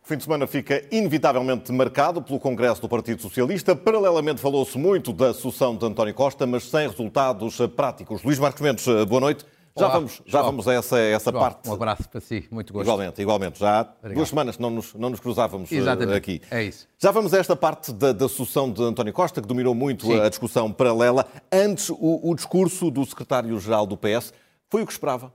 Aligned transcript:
O 0.00 0.08
fim 0.08 0.16
de 0.16 0.24
semana 0.24 0.46
fica 0.46 0.82
inevitavelmente 0.90 1.70
marcado 1.70 2.22
pelo 2.22 2.40
Congresso 2.40 2.80
do 2.80 2.88
Partido 2.88 3.20
Socialista. 3.20 3.76
Paralelamente 3.76 4.40
falou-se 4.40 4.78
muito 4.78 5.12
da 5.12 5.34
sucessão 5.34 5.76
de 5.76 5.84
António 5.84 6.14
Costa, 6.14 6.46
mas 6.46 6.64
sem 6.64 6.88
resultados 6.88 7.58
práticos. 7.76 8.22
Luís 8.22 8.38
Marcos 8.38 8.62
Mendes, 8.62 8.86
boa 9.06 9.20
noite. 9.20 9.44
Já 9.78 9.86
Olá, 9.86 9.94
vamos, 9.94 10.22
já 10.26 10.42
vamos 10.42 10.68
a 10.68 10.74
essa, 10.74 10.98
essa 10.98 11.30
João, 11.30 11.42
parte. 11.42 11.68
Um 11.68 11.72
abraço 11.72 12.08
para 12.08 12.20
si, 12.20 12.48
muito 12.50 12.72
gosto. 12.72 12.84
Igualmente, 12.84 13.22
igualmente. 13.22 13.58
Já 13.58 13.80
há 13.80 14.08
duas 14.08 14.28
semanas 14.28 14.56
que 14.56 14.62
não 14.62 14.70
nos, 14.70 14.94
não 14.94 15.10
nos 15.10 15.20
cruzávamos 15.20 15.70
eh, 15.70 15.76
Exatamente, 15.76 16.16
aqui. 16.16 16.42
é 16.50 16.64
isso. 16.64 16.88
Já 16.98 17.10
vamos 17.10 17.32
a 17.32 17.38
esta 17.38 17.54
parte 17.54 17.92
da, 17.92 18.12
da 18.12 18.28
sucessão 18.28 18.72
de 18.72 18.82
António 18.82 19.12
Costa, 19.12 19.40
que 19.40 19.46
dominou 19.46 19.74
muito 19.74 20.06
Sim. 20.06 20.20
a 20.20 20.28
discussão 20.28 20.72
paralela. 20.72 21.26
Antes, 21.52 21.90
o, 21.90 22.20
o 22.22 22.34
discurso 22.34 22.90
do 22.90 23.04
secretário-geral 23.06 23.86
do 23.86 23.96
PS 23.96 24.32
foi 24.68 24.82
o 24.82 24.86
que 24.86 24.92
esperava. 24.92 25.32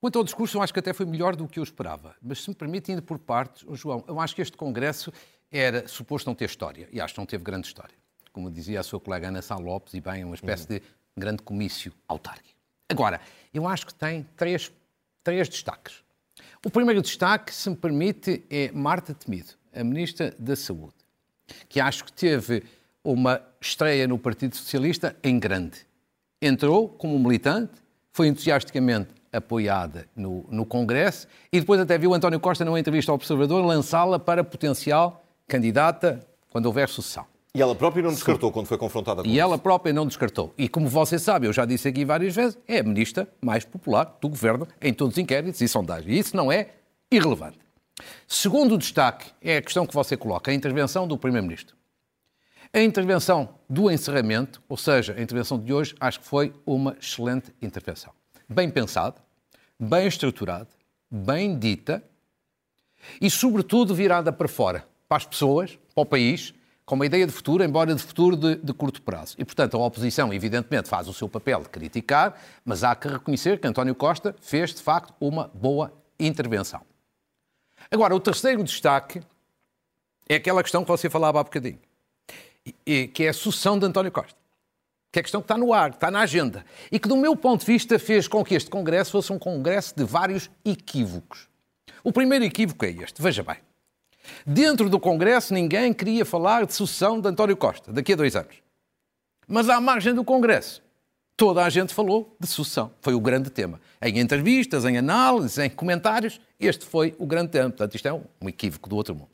Quanto 0.00 0.18
ao 0.18 0.24
discurso, 0.24 0.56
eu 0.56 0.62
acho 0.62 0.72
que 0.72 0.78
até 0.78 0.92
foi 0.92 1.06
melhor 1.06 1.34
do 1.34 1.48
que 1.48 1.58
eu 1.58 1.62
esperava. 1.62 2.14
Mas 2.22 2.42
se 2.42 2.48
me 2.48 2.54
permite, 2.54 2.92
indo 2.92 3.02
por 3.02 3.18
partes, 3.18 3.64
oh, 3.66 3.74
João, 3.74 4.04
eu 4.06 4.20
acho 4.20 4.34
que 4.34 4.42
este 4.42 4.56
Congresso 4.56 5.12
era 5.50 5.88
suposto 5.88 6.28
não 6.28 6.34
ter 6.34 6.44
história. 6.44 6.88
E 6.92 7.00
acho 7.00 7.14
que 7.14 7.20
não 7.20 7.26
teve 7.26 7.42
grande 7.42 7.66
história. 7.66 7.94
Como 8.32 8.48
dizia 8.50 8.78
a 8.78 8.82
sua 8.84 9.00
colega 9.00 9.28
Ana 9.28 9.42
Sá 9.42 9.56
Lopes, 9.56 9.94
e 9.94 10.00
bem, 10.00 10.24
uma 10.24 10.36
espécie 10.36 10.68
de 10.68 10.82
grande 11.18 11.42
comício 11.42 11.92
autárquico. 12.06 12.58
Agora, 12.88 13.20
eu 13.52 13.66
acho 13.66 13.86
que 13.86 13.94
tem 13.94 14.26
três, 14.36 14.72
três 15.22 15.48
destaques. 15.48 16.02
O 16.64 16.70
primeiro 16.70 17.02
destaque, 17.02 17.54
se 17.54 17.68
me 17.70 17.76
permite, 17.76 18.44
é 18.50 18.70
Marta 18.72 19.14
Temido, 19.14 19.50
a 19.74 19.84
Ministra 19.84 20.34
da 20.38 20.56
Saúde, 20.56 20.94
que 21.68 21.80
acho 21.80 22.04
que 22.04 22.12
teve 22.12 22.64
uma 23.04 23.40
estreia 23.60 24.06
no 24.06 24.18
Partido 24.18 24.56
Socialista 24.56 25.16
em 25.22 25.38
grande. 25.38 25.86
Entrou 26.40 26.88
como 26.88 27.18
militante, 27.18 27.72
foi 28.12 28.28
entusiasticamente 28.28 29.10
apoiada 29.32 30.06
no, 30.16 30.44
no 30.48 30.64
Congresso 30.64 31.28
e 31.52 31.60
depois 31.60 31.80
até 31.80 31.98
viu 31.98 32.14
António 32.14 32.40
Costa, 32.40 32.64
numa 32.64 32.80
entrevista 32.80 33.12
ao 33.12 33.16
Observador, 33.16 33.64
lançá-la 33.64 34.18
para 34.18 34.42
potencial 34.42 35.24
candidata 35.46 36.26
quando 36.50 36.66
houver 36.66 36.88
sucessão. 36.88 37.26
E 37.58 37.62
ela 37.62 37.74
própria 37.74 38.04
não 38.04 38.10
descartou 38.12 38.52
quando 38.52 38.66
foi 38.68 38.78
confrontada 38.78 39.20
com 39.20 39.28
E 39.28 39.32
isso. 39.32 39.40
ela 39.40 39.58
própria 39.58 39.92
não 39.92 40.06
descartou. 40.06 40.54
E 40.56 40.68
como 40.68 40.88
você 40.88 41.18
sabe, 41.18 41.48
eu 41.48 41.52
já 41.52 41.64
disse 41.64 41.88
aqui 41.88 42.04
várias 42.04 42.32
vezes, 42.32 42.56
é 42.68 42.78
a 42.78 42.82
ministra 42.84 43.28
mais 43.40 43.64
popular 43.64 44.16
do 44.20 44.28
governo 44.28 44.68
em 44.80 44.94
todos 44.94 45.14
os 45.14 45.18
inquéritos 45.18 45.60
e 45.60 45.66
sondagens. 45.66 46.08
E 46.08 46.18
isso 46.20 46.36
não 46.36 46.52
é 46.52 46.68
irrelevante. 47.10 47.58
Segundo 48.28 48.78
destaque 48.78 49.32
é 49.42 49.56
a 49.56 49.62
questão 49.62 49.84
que 49.84 49.92
você 49.92 50.16
coloca, 50.16 50.52
a 50.52 50.54
intervenção 50.54 51.08
do 51.08 51.18
Primeiro-Ministro. 51.18 51.74
A 52.72 52.80
intervenção 52.80 53.48
do 53.68 53.90
encerramento, 53.90 54.62
ou 54.68 54.76
seja, 54.76 55.14
a 55.18 55.20
intervenção 55.20 55.58
de 55.58 55.72
hoje, 55.72 55.96
acho 55.98 56.20
que 56.20 56.26
foi 56.26 56.52
uma 56.64 56.96
excelente 57.00 57.52
intervenção. 57.60 58.12
Bem 58.48 58.70
pensada, 58.70 59.16
bem 59.80 60.06
estruturada, 60.06 60.68
bem 61.10 61.58
dita 61.58 62.04
e, 63.20 63.28
sobretudo, 63.28 63.96
virada 63.96 64.32
para 64.32 64.46
fora, 64.46 64.86
para 65.08 65.16
as 65.16 65.24
pessoas, 65.24 65.76
para 65.92 66.02
o 66.02 66.06
país, 66.06 66.54
com 66.88 66.94
uma 66.94 67.04
ideia 67.04 67.26
de 67.26 67.32
futuro, 67.32 67.62
embora 67.62 67.94
de 67.94 68.02
futuro 68.02 68.34
de, 68.34 68.56
de, 68.56 68.72
curto 68.72 69.02
prazo. 69.02 69.34
E, 69.36 69.44
portanto, 69.44 69.76
a 69.76 69.84
oposição, 69.84 70.32
evidentemente, 70.32 70.88
faz 70.88 71.06
o 71.06 71.12
seu 71.12 71.28
papel 71.28 71.60
de 71.60 71.68
criticar, 71.68 72.40
mas 72.64 72.82
há 72.82 72.96
que 72.96 73.06
reconhecer 73.06 73.60
que 73.60 73.66
António 73.66 73.94
Costa 73.94 74.34
fez, 74.40 74.72
de 74.72 74.80
facto, 74.80 75.12
uma 75.20 75.50
boa 75.52 75.92
intervenção. 76.18 76.80
Agora, 77.90 78.16
o 78.16 78.18
terceiro 78.18 78.64
destaque 78.64 79.20
é 80.26 80.36
aquela 80.36 80.62
questão 80.62 80.82
que 80.82 80.88
você 80.88 81.10
falava 81.10 81.38
há 81.38 81.44
bocadinho, 81.44 81.78
que 83.12 83.22
é 83.22 83.28
a 83.28 83.34
sucessão 83.34 83.78
de 83.78 83.84
António 83.84 84.10
Costa. 84.10 84.38
Que 85.12 85.18
é 85.18 85.20
a 85.20 85.22
questão 85.22 85.42
que 85.42 85.44
está 85.44 85.58
no 85.58 85.74
ar, 85.74 85.90
que 85.90 85.96
está 85.96 86.10
na 86.10 86.20
agenda. 86.20 86.64
E 86.90 86.98
que, 86.98 87.06
do 87.06 87.18
meu 87.18 87.36
ponto 87.36 87.60
de 87.60 87.66
vista, 87.66 87.98
fez 87.98 88.26
com 88.26 88.42
que 88.42 88.54
este 88.54 88.70
Congresso 88.70 89.10
fosse 89.10 89.30
um 89.30 89.38
Congresso 89.38 89.94
de 89.94 90.04
vários 90.04 90.50
equívocos. 90.64 91.50
O 92.02 92.12
primeiro 92.14 92.46
equívoco 92.46 92.82
é 92.86 92.92
este, 92.92 93.20
veja 93.20 93.42
bem. 93.42 93.67
Dentro 94.46 94.88
do 94.88 94.98
Congresso, 94.98 95.54
ninguém 95.54 95.92
queria 95.92 96.24
falar 96.24 96.66
de 96.66 96.74
sucessão 96.74 97.20
de 97.20 97.28
António 97.28 97.56
Costa, 97.56 97.92
daqui 97.92 98.12
a 98.12 98.16
dois 98.16 98.34
anos. 98.36 98.56
Mas 99.46 99.68
à 99.68 99.80
margem 99.80 100.14
do 100.14 100.24
Congresso, 100.24 100.82
toda 101.36 101.64
a 101.64 101.70
gente 101.70 101.94
falou 101.94 102.36
de 102.38 102.46
sucessão. 102.46 102.90
Foi 103.00 103.14
o 103.14 103.20
grande 103.20 103.48
tema. 103.48 103.80
Em 104.02 104.18
entrevistas, 104.18 104.84
em 104.84 104.98
análises, 104.98 105.56
em 105.58 105.70
comentários, 105.70 106.40
este 106.60 106.84
foi 106.84 107.14
o 107.18 107.26
grande 107.26 107.52
tema. 107.52 107.70
Portanto, 107.70 107.94
isto 107.94 108.06
é 108.06 108.12
um 108.12 108.48
equívoco 108.48 108.88
do 108.88 108.96
outro 108.96 109.14
mundo. 109.14 109.28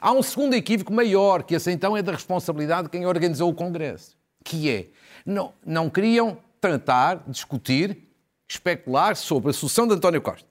Há 0.00 0.12
um 0.12 0.22
segundo 0.22 0.54
equívoco 0.54 0.92
maior, 0.92 1.42
que 1.42 1.54
esse 1.54 1.70
então 1.70 1.96
é 1.96 2.02
da 2.02 2.12
responsabilidade 2.12 2.84
de 2.84 2.90
quem 2.90 3.04
organizou 3.04 3.50
o 3.50 3.54
Congresso, 3.54 4.16
que 4.42 4.70
é, 4.70 4.88
não, 5.26 5.52
não 5.64 5.90
queriam 5.90 6.38
tratar, 6.60 7.22
discutir, 7.26 8.08
especular 8.48 9.14
sobre 9.16 9.50
a 9.50 9.52
sucessão 9.52 9.86
de 9.86 9.94
António 9.94 10.22
Costa. 10.22 10.48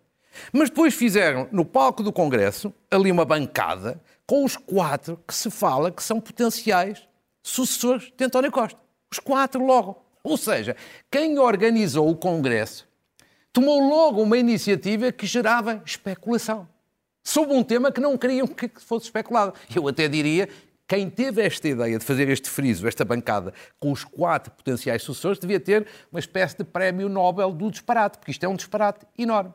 Mas 0.52 0.70
depois 0.70 0.94
fizeram, 0.94 1.48
no 1.52 1.66
palco 1.66 2.04
do 2.04 2.12
Congresso, 2.12 2.74
ali 2.90 3.12
uma 3.12 3.26
bancada 3.26 4.02
com 4.26 4.44
os 4.44 4.56
quatro 4.56 5.20
que 5.28 5.34
se 5.34 5.50
fala 5.50 5.92
que 5.92 6.04
são 6.04 6.20
potenciais 6.20 7.08
sucessores 7.42 8.12
de 8.16 8.26
António 8.26 8.52
Costa. 8.52 8.80
Os 9.12 9.20
quatro 9.20 9.66
logo. 9.66 10.04
Ou 10.24 10.38
seja, 10.38 10.76
quem 11.10 11.40
organizou 11.40 12.10
o 12.10 12.16
Congresso 12.16 12.88
tomou 13.52 13.82
logo 13.82 14.22
uma 14.22 14.38
iniciativa 14.38 15.12
que 15.12 15.26
gerava 15.26 15.82
especulação 15.86 16.68
sobre 17.24 17.56
um 17.56 17.64
tema 17.64 17.92
que 17.92 18.02
não 18.02 18.18
queriam 18.18 18.48
que 18.48 18.70
fosse 18.80 19.06
especulado. 19.06 19.54
Eu 19.76 19.88
até 19.88 20.08
diria 20.08 20.48
quem 20.88 21.08
teve 21.08 21.44
esta 21.44 21.68
ideia 21.68 22.00
de 22.00 22.04
fazer 22.04 22.28
este 22.30 22.50
friso, 22.50 22.88
esta 22.88 23.06
bancada, 23.06 23.54
com 23.80 23.92
os 23.92 24.04
quatro 24.04 24.52
potenciais 24.52 25.04
sucessores, 25.04 25.38
devia 25.38 25.60
ter 25.60 25.86
uma 26.12 26.20
espécie 26.20 26.58
de 26.58 26.64
prémio 26.64 27.08
Nobel 27.08 27.52
do 27.52 27.70
disparate, 27.70 28.18
porque 28.18 28.32
isto 28.32 28.44
é 28.44 28.50
um 28.50 28.56
disparate 28.56 29.06
enorme. 29.16 29.54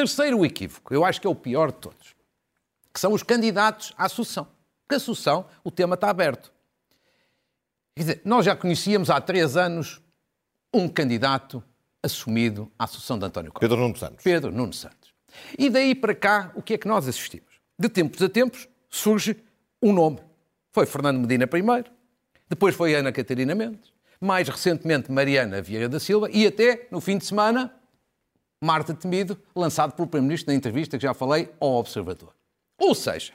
Terceiro 0.00 0.46
equívoco, 0.46 0.94
eu 0.94 1.04
acho 1.04 1.20
que 1.20 1.26
é 1.26 1.30
o 1.30 1.34
pior 1.34 1.70
de 1.70 1.76
todos, 1.76 2.16
que 2.90 2.98
são 2.98 3.12
os 3.12 3.22
candidatos 3.22 3.92
à 3.98 4.08
sucessão. 4.08 4.48
Porque 4.80 4.94
a 4.94 4.98
sucessão, 4.98 5.44
o 5.62 5.70
tema 5.70 5.94
está 5.94 6.08
aberto. 6.08 6.50
Quer 7.94 8.02
dizer, 8.02 8.22
nós 8.24 8.46
já 8.46 8.56
conhecíamos 8.56 9.10
há 9.10 9.20
três 9.20 9.58
anos 9.58 10.00
um 10.72 10.88
candidato 10.88 11.62
assumido 12.02 12.72
à 12.78 12.86
sucessão 12.86 13.18
de 13.18 13.26
António 13.26 13.52
Costa. 13.52 13.60
Pedro 13.60 13.78
Nuno 13.78 13.94
Santos. 13.94 14.24
Pedro 14.24 14.50
Nuno 14.50 14.72
Santos. 14.72 15.12
E 15.58 15.68
daí 15.68 15.94
para 15.94 16.14
cá, 16.14 16.50
o 16.54 16.62
que 16.62 16.72
é 16.72 16.78
que 16.78 16.88
nós 16.88 17.06
assistimos? 17.06 17.60
De 17.78 17.90
tempos 17.90 18.22
a 18.22 18.28
tempos 18.30 18.70
surge 18.88 19.36
um 19.82 19.92
nome. 19.92 20.20
Foi 20.72 20.86
Fernando 20.86 21.18
Medina 21.18 21.46
primeiro, 21.46 21.90
depois 22.48 22.74
foi 22.74 22.94
Ana 22.94 23.12
Catarina 23.12 23.54
Mendes, 23.54 23.92
mais 24.18 24.48
recentemente 24.48 25.12
Mariana 25.12 25.60
Vieira 25.60 25.90
da 25.90 26.00
Silva 26.00 26.30
e 26.32 26.46
até, 26.46 26.88
no 26.90 27.02
fim 27.02 27.18
de 27.18 27.26
semana, 27.26 27.78
Marta 28.62 28.92
Temido, 28.92 29.38
lançado 29.56 29.92
pelo 29.92 30.06
Primeiro-Ministro 30.06 30.52
na 30.52 30.56
entrevista 30.56 30.98
que 30.98 31.02
já 31.02 31.14
falei 31.14 31.48
ao 31.58 31.76
Observador. 31.76 32.34
Ou 32.78 32.94
seja, 32.94 33.32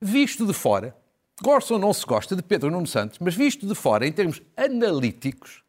visto 0.00 0.46
de 0.46 0.54
fora, 0.54 0.96
gosta 1.42 1.74
ou 1.74 1.80
não 1.80 1.92
se 1.92 2.06
gosta 2.06 2.34
de 2.34 2.42
Pedro 2.42 2.70
Nuno 2.70 2.86
Santos, 2.86 3.18
mas 3.18 3.34
visto 3.34 3.66
de 3.66 3.74
fora, 3.74 4.06
em 4.06 4.12
termos 4.12 4.40
analíticos, 4.56 5.62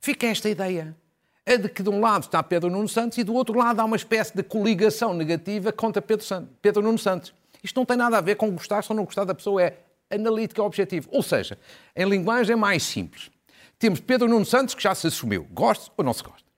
fica 0.00 0.28
esta 0.28 0.48
ideia. 0.48 0.96
É 1.44 1.58
de 1.58 1.68
que 1.68 1.82
de 1.82 1.90
um 1.90 2.00
lado 2.00 2.22
está 2.22 2.40
Pedro 2.40 2.70
Nuno 2.70 2.88
Santos 2.88 3.18
e 3.18 3.24
do 3.24 3.34
outro 3.34 3.58
lado 3.58 3.80
há 3.80 3.84
uma 3.84 3.96
espécie 3.96 4.32
de 4.32 4.44
coligação 4.44 5.12
negativa 5.12 5.72
contra 5.72 6.00
Pedro, 6.00 6.24
Santos, 6.24 6.50
Pedro 6.62 6.82
Nuno 6.82 6.98
Santos. 6.98 7.34
Isto 7.64 7.80
não 7.80 7.84
tem 7.84 7.96
nada 7.96 8.16
a 8.16 8.20
ver 8.20 8.36
com 8.36 8.48
gostar 8.52 8.84
ou 8.88 8.94
não 8.94 9.04
gostar 9.04 9.24
da 9.24 9.34
pessoa, 9.34 9.60
é 9.60 9.78
analítica 10.08 10.62
objetivo. 10.62 11.08
Ou 11.10 11.20
seja, 11.20 11.58
em 11.96 12.08
linguagem 12.08 12.54
mais 12.54 12.84
simples, 12.84 13.28
temos 13.76 13.98
Pedro 13.98 14.28
Nuno 14.28 14.46
Santos 14.46 14.72
que 14.76 14.82
já 14.84 14.94
se 14.94 15.08
assumiu, 15.08 15.48
gosta 15.50 15.90
ou 15.96 16.04
não 16.04 16.12
se 16.12 16.22
gosta. 16.22 16.51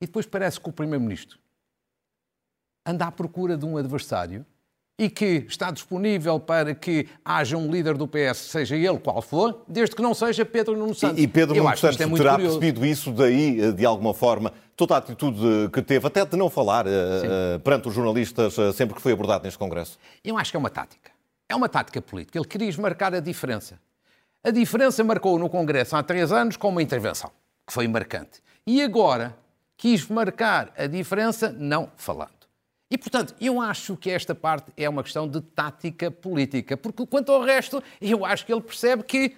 E 0.00 0.06
depois 0.06 0.26
parece 0.26 0.58
que 0.60 0.68
o 0.68 0.72
Primeiro-Ministro 0.72 1.38
anda 2.86 3.06
à 3.06 3.12
procura 3.12 3.56
de 3.56 3.64
um 3.64 3.76
adversário 3.76 4.44
e 4.98 5.08
que 5.08 5.46
está 5.48 5.70
disponível 5.70 6.38
para 6.38 6.74
que 6.74 7.08
haja 7.24 7.56
um 7.56 7.70
líder 7.70 7.96
do 7.96 8.06
PS, 8.06 8.36
seja 8.36 8.76
ele 8.76 8.98
qual 8.98 9.22
for, 9.22 9.64
desde 9.66 9.96
que 9.96 10.02
não 10.02 10.12
seja 10.12 10.44
Pedro 10.44 10.76
Nuno 10.76 10.94
Santos. 10.94 11.18
E, 11.18 11.22
e 11.22 11.26
Pedro 11.26 11.56
Nuno 11.56 11.74
Santos 11.74 11.98
é 11.98 12.06
terá 12.06 12.32
curioso. 12.34 12.58
percebido 12.60 12.84
isso 12.84 13.10
daí, 13.10 13.72
de 13.72 13.86
alguma 13.86 14.12
forma, 14.12 14.52
toda 14.76 14.94
a 14.94 14.98
atitude 14.98 15.70
que 15.72 15.80
teve, 15.80 16.06
até 16.06 16.24
de 16.26 16.36
não 16.36 16.50
falar 16.50 16.86
eh, 16.86 16.90
eh, 16.90 17.58
perante 17.60 17.88
os 17.88 17.94
jornalistas 17.94 18.58
eh, 18.58 18.72
sempre 18.72 18.94
que 18.94 19.00
foi 19.00 19.12
abordado 19.12 19.44
neste 19.44 19.58
Congresso? 19.58 19.98
Eu 20.22 20.36
acho 20.36 20.50
que 20.50 20.56
é 20.56 20.60
uma 20.60 20.68
tática. 20.68 21.10
É 21.48 21.56
uma 21.56 21.68
tática 21.68 22.02
política. 22.02 22.38
Ele 22.38 22.46
queria 22.46 22.70
marcar 22.78 23.14
a 23.14 23.20
diferença. 23.20 23.80
A 24.44 24.50
diferença 24.50 25.02
marcou 25.02 25.38
no 25.38 25.48
Congresso 25.48 25.96
há 25.96 26.02
três 26.02 26.30
anos 26.30 26.58
com 26.58 26.68
uma 26.68 26.82
intervenção, 26.82 27.30
que 27.66 27.72
foi 27.72 27.88
marcante. 27.88 28.42
E 28.66 28.82
agora 28.82 29.34
quis 29.80 30.06
marcar 30.08 30.74
a 30.76 30.86
diferença 30.86 31.50
não 31.58 31.90
falando. 31.96 32.40
E, 32.90 32.98
portanto, 32.98 33.34
eu 33.40 33.58
acho 33.62 33.96
que 33.96 34.10
esta 34.10 34.34
parte 34.34 34.70
é 34.76 34.86
uma 34.86 35.02
questão 35.02 35.26
de 35.26 35.40
tática 35.40 36.10
política, 36.10 36.76
porque 36.76 37.06
quanto 37.06 37.32
ao 37.32 37.42
resto, 37.42 37.82
eu 37.98 38.22
acho 38.26 38.44
que 38.44 38.52
ele 38.52 38.60
percebe 38.60 39.02
que 39.02 39.34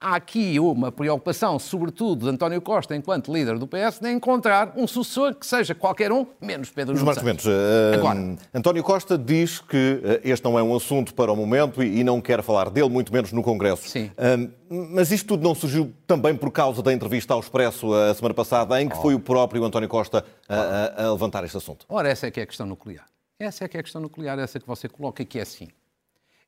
há 0.00 0.14
aqui 0.14 0.58
uma 0.60 0.92
preocupação, 0.92 1.58
sobretudo 1.58 2.24
de 2.24 2.30
António 2.30 2.60
Costa, 2.60 2.94
enquanto 2.94 3.32
líder 3.32 3.58
do 3.58 3.66
PS, 3.66 3.98
de 4.00 4.10
encontrar 4.10 4.72
um 4.76 4.86
sucessor 4.86 5.34
que 5.34 5.46
seja 5.46 5.74
qualquer 5.74 6.12
um, 6.12 6.26
menos 6.40 6.70
Pedro 6.70 6.96
Nuno. 6.96 7.22
Mendes, 7.22 7.46
uh, 7.46 7.94
Agora, 7.94 8.36
António 8.54 8.82
Costa 8.82 9.18
diz 9.18 9.58
que 9.58 10.00
uh, 10.04 10.20
este 10.22 10.44
não 10.44 10.58
é 10.58 10.62
um 10.62 10.74
assunto 10.76 11.14
para 11.14 11.32
o 11.32 11.36
momento 11.36 11.82
e, 11.82 12.04
não 12.04 12.20
quer 12.20 12.42
falar 12.42 12.70
dele, 12.70 12.88
muito 12.88 13.12
menos 13.12 13.32
no 13.32 13.42
Congresso. 13.42 13.88
Sim. 13.88 14.10
Uh, 14.16 14.50
mas 14.70 15.10
isto 15.10 15.26
tudo 15.26 15.42
não 15.42 15.54
surgiu 15.54 15.92
também 16.06 16.36
por 16.36 16.50
causa 16.50 16.82
da 16.82 16.92
entrevista 16.92 17.34
ao 17.34 17.40
Expresso 17.40 17.92
a 17.92 18.14
semana 18.14 18.34
passada, 18.34 18.80
em 18.80 18.88
que 18.88 18.96
oh. 18.96 19.02
foi 19.02 19.14
o 19.14 19.20
próprio 19.20 19.64
António 19.64 19.88
Costa 19.88 20.24
a, 20.48 20.54
a, 20.54 21.06
a 21.06 21.12
levantar 21.12 21.44
este 21.44 21.56
assunto? 21.56 21.86
Ora, 21.88 22.08
essa 22.08 22.26
é 22.26 22.30
que 22.30 22.38
é 22.38 22.42
a 22.44 22.46
questão 22.46 22.66
nuclear. 22.66 23.06
Essa 23.38 23.64
é 23.64 23.68
que 23.68 23.76
é 23.76 23.80
a 23.80 23.82
questão 23.82 24.00
nuclear, 24.00 24.38
essa 24.38 24.60
que 24.60 24.66
você 24.66 24.88
coloca, 24.88 25.24
que 25.24 25.38
é 25.38 25.42
assim. 25.42 25.68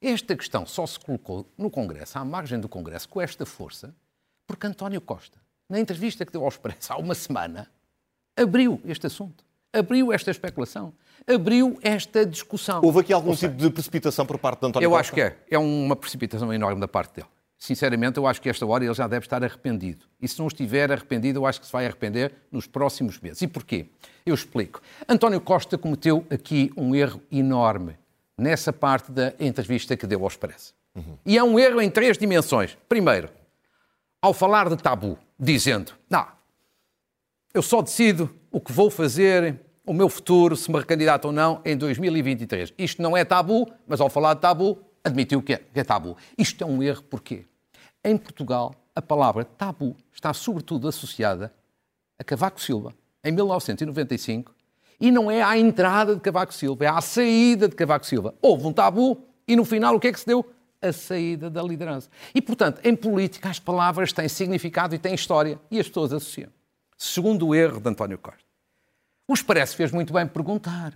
Esta 0.03 0.35
questão 0.35 0.65
só 0.65 0.87
se 0.87 0.99
colocou 0.99 1.47
no 1.59 1.71
Congresso, 1.71 2.19
à 2.19 2.25
margem 2.25 2.59
do 2.59 2.69
Congresso, 2.69 3.07
com 3.07 3.21
esta 3.21 3.45
força, 3.45 3.95
porque 4.47 4.67
António 4.67 5.01
Costa, 5.01 5.39
na 5.69 5.79
entrevista 5.79 6.25
que 6.25 6.33
deu 6.33 6.43
ao 6.43 6.49
Expresso 6.49 6.93
há 6.93 6.97
uma 6.97 7.15
semana, 7.15 7.71
abriu 8.35 8.81
este 8.87 9.07
assunto, 9.07 9.45
abriu 9.71 10.11
esta 10.11 10.31
especulação, 10.31 10.95
abriu 11.27 11.79
esta 11.83 12.25
discussão. 12.25 12.81
Houve 12.83 13.01
aqui 13.01 13.13
algum 13.13 13.35
tipo 13.37 13.55
de 13.55 13.69
precipitação 13.69 14.25
por 14.25 14.39
parte 14.39 14.61
de 14.61 14.69
António 14.69 14.87
eu 14.87 14.91
Costa? 14.91 14.97
Eu 14.97 15.01
acho 15.01 15.13
que 15.13 15.21
é. 15.21 15.37
É 15.51 15.59
uma 15.59 15.95
precipitação 15.95 16.51
enorme 16.51 16.81
da 16.81 16.89
parte 16.89 17.17
dele. 17.17 17.29
Sinceramente, 17.59 18.17
eu 18.17 18.27
acho 18.27 18.41
que 18.41 18.49
esta 18.49 18.65
hora 18.65 18.83
ele 18.83 18.95
já 18.95 19.07
deve 19.07 19.27
estar 19.27 19.45
arrependido. 19.45 20.07
E 20.19 20.27
se 20.27 20.39
não 20.39 20.47
estiver 20.47 20.91
arrependido, 20.91 21.41
eu 21.41 21.47
acho 21.47 21.61
que 21.61 21.67
se 21.67 21.73
vai 21.73 21.85
arrepender 21.85 22.33
nos 22.51 22.67
próximos 22.67 23.21
meses. 23.21 23.43
E 23.43 23.47
porquê? 23.47 23.85
Eu 24.25 24.35
explico. 24.35 24.81
António 25.07 25.43
Costa 25.43 25.77
cometeu 25.77 26.27
aqui 26.31 26.73
um 26.75 26.95
erro 26.95 27.21
enorme 27.31 27.99
nessa 28.41 28.73
parte 28.73 29.13
da 29.13 29.35
entrevista 29.39 29.97
que 29.97 30.07
deu 30.07 30.23
ao 30.23 30.29
Expresso. 30.29 30.75
Uhum. 30.95 31.17
E 31.25 31.39
é 31.39 31.45
um 31.45 31.59
erro 31.59 31.81
em 31.81 31.91
três 31.91 32.19
dimensões. 32.19 32.77
Primeiro, 32.89 33.29
ao 34.21 34.33
falar 34.33 34.69
de 34.69 34.77
tabu, 34.77 35.19
dizendo: 35.39 35.93
Não, 36.09 36.27
eu 37.55 37.63
só 37.63 37.83
decido 37.83 38.35
o 38.51 38.61
que 38.61 38.73
vou 38.73 38.91
fazer, 38.91 39.61
o 39.87 39.93
meu 39.93 40.09
futuro, 40.09 40.57
se 40.57 40.71
me 40.71 40.79
recandidato 40.79 41.29
ou 41.29 41.33
não, 41.33 41.61
em 41.65 41.77
2023. 41.77 42.73
Isto 42.79 43.03
não 43.03 43.17
é 43.17 43.25
tabu, 43.25 43.71
mas 43.87 44.01
ao 44.01 44.09
falar 44.09 44.35
de 44.35 44.41
tabu, 44.41 44.79
admitiu 45.05 45.43
que 45.43 45.55
é, 45.55 45.57
que 45.59 45.81
é 45.81 45.85
tabu. 45.85 46.17
Isto 46.37 46.65
é 46.65 46.67
um 46.67 46.83
erro 46.83 47.03
porquê? 47.03 47.45
Em 48.05 48.17
Portugal, 48.17 48.75
a 48.95 49.03
palavra 49.03 49.45
tabu 49.45 49.97
está 50.13 50.33
sobretudo 50.33 50.89
associada 50.89 51.53
a 52.19 52.25
Cavaco 52.25 52.61
Silva, 52.61 52.95
em 53.25 53.33
1995, 53.33 54.55
e 55.01 55.11
não 55.11 55.31
é 55.31 55.43
à 55.43 55.57
entrada 55.57 56.15
de 56.15 56.21
Cavaco 56.21 56.53
Silva, 56.53 56.85
é 56.85 56.89
à 56.89 57.01
saída 57.01 57.69
de 57.69 57.75
Cavaco 57.75 58.07
Silva. 58.07 58.35
Houve 58.43 58.67
um 58.67 58.73
tabu 58.73 59.25
e 59.49 59.57
no 59.57 59.65
final 59.65 59.97
o 59.97 60.01
que 60.01 60.09
é 60.09 60.13
que 60.13 60.21
se 60.21 60.27
deu? 60.27 60.45
a 60.83 60.93
saída 60.93 61.51
da 61.51 61.63
liderança. 61.63 62.09
E, 62.35 62.41
portanto, 62.41 62.81
em 62.83 62.97
política 62.97 63.49
as 63.49 63.59
palavras 63.59 64.13
têm 64.13 64.29
significado 64.29 64.95
e 64.95 64.99
têm 64.99 65.15
história 65.15 65.61
e 65.71 65.79
as 65.79 65.89
pessoas 65.89 66.13
associam. 66.13 66.51
Segundo 66.97 67.49
o 67.49 67.55
erro 67.55 67.81
de 67.81 67.89
António 67.89 68.19
Costa. 68.19 68.45
O 69.29 69.35
Expresso 69.35 69.77
fez 69.77 69.93
muito 69.93 70.13
bem 70.13 70.27
perguntar. 70.27 70.93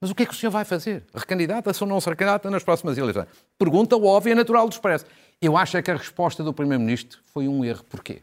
Mas 0.00 0.10
o 0.10 0.14
que 0.14 0.24
é 0.24 0.26
que 0.26 0.32
o 0.32 0.36
senhor 0.36 0.52
vai 0.52 0.64
fazer? 0.64 1.04
Recandidata-se 1.14 1.82
ou 1.82 1.88
não 1.88 2.00
se 2.00 2.08
recandidata 2.08 2.50
nas 2.50 2.62
próximas 2.62 2.98
eleições? 2.98 3.26
Pergunta 3.58 3.96
óbvia 3.96 4.32
e 4.32 4.34
natural 4.34 4.68
do 4.68 4.72
Expresso. 4.72 5.06
Eu 5.40 5.56
acho 5.56 5.76
é 5.76 5.82
que 5.82 5.90
a 5.90 5.96
resposta 5.96 6.42
do 6.42 6.52
Primeiro-Ministro 6.52 7.20
foi 7.32 7.48
um 7.48 7.64
erro. 7.64 7.84
Porquê? 7.84 8.22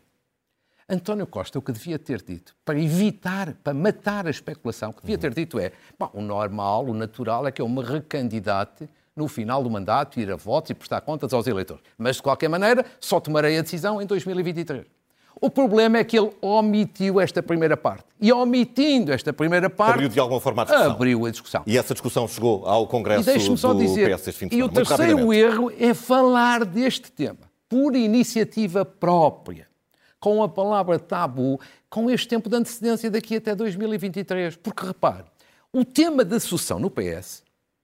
António 0.89 1.25
Costa 1.25 1.57
o 1.57 1.61
que 1.61 1.71
devia 1.71 1.97
ter 1.97 2.21
dito, 2.21 2.55
para 2.65 2.79
evitar, 2.79 3.53
para 3.63 3.73
matar 3.73 4.27
a 4.27 4.29
especulação, 4.29 4.89
o 4.89 4.93
que 4.93 5.01
devia 5.01 5.17
ter 5.17 5.33
dito 5.33 5.59
é, 5.59 5.71
bom, 5.97 6.09
o 6.13 6.21
normal, 6.21 6.85
o 6.85 6.93
natural 6.93 7.47
é 7.47 7.51
que 7.51 7.61
eu 7.61 7.69
me 7.69 7.81
recandidate 7.81 8.89
no 9.15 9.27
final 9.27 9.63
do 9.63 9.69
mandato, 9.69 10.19
ir 10.19 10.31
a 10.31 10.35
votos 10.35 10.71
e 10.71 10.73
prestar 10.73 11.01
contas 11.01 11.33
aos 11.33 11.45
eleitores. 11.47 11.83
Mas, 11.97 12.15
de 12.15 12.23
qualquer 12.23 12.49
maneira, 12.49 12.83
só 12.99 13.19
tomarei 13.19 13.57
a 13.57 13.61
decisão 13.61 14.01
em 14.01 14.05
2023. 14.05 14.85
O 15.39 15.49
problema 15.49 15.97
é 15.97 16.03
que 16.03 16.17
ele 16.17 16.31
omitiu 16.41 17.19
esta 17.19 17.43
primeira 17.43 17.75
parte. 17.75 18.05
E 18.19 18.31
omitindo 18.31 19.11
esta 19.11 19.33
primeira 19.33 19.69
parte. 19.69 19.95
Abriu 19.95 20.09
de 20.09 20.19
alguma 20.19 20.39
forma 20.39 20.61
a 20.61 20.65
discussão. 20.65 20.91
Abriu 20.91 21.25
a 21.25 21.31
discussão. 21.31 21.63
E 21.67 21.77
essa 21.77 21.93
discussão 21.93 22.27
chegou 22.27 22.65
ao 22.65 22.87
Congresso 22.87 23.29
e 23.29 23.49
do 23.49 23.57
só 23.57 23.73
dizer, 23.73 24.15
PS 24.15 24.27
este 24.27 24.39
fim 24.39 24.47
de 24.47 24.55
semana. 24.55 24.71
E 24.73 24.81
o 24.81 24.85
terceiro 24.85 25.33
erro 25.33 25.71
é 25.77 25.93
falar 25.93 26.63
deste 26.65 27.11
tema 27.11 27.51
por 27.67 27.95
iniciativa 27.95 28.85
própria, 28.85 29.67
com 30.23 30.41
a 30.41 30.47
palavra 30.47 30.97
tabu, 30.97 31.59
com 31.89 32.09
este 32.09 32.29
tempo 32.29 32.49
de 32.49 32.55
antecedência 32.55 33.11
daqui 33.11 33.35
até 33.35 33.53
2023. 33.53 34.55
Porque 34.55 34.85
repare, 34.85 35.25
o 35.73 35.83
tema 35.83 36.23
da 36.23 36.39
sucessão 36.39 36.79
no 36.79 36.89
PS 36.89 37.43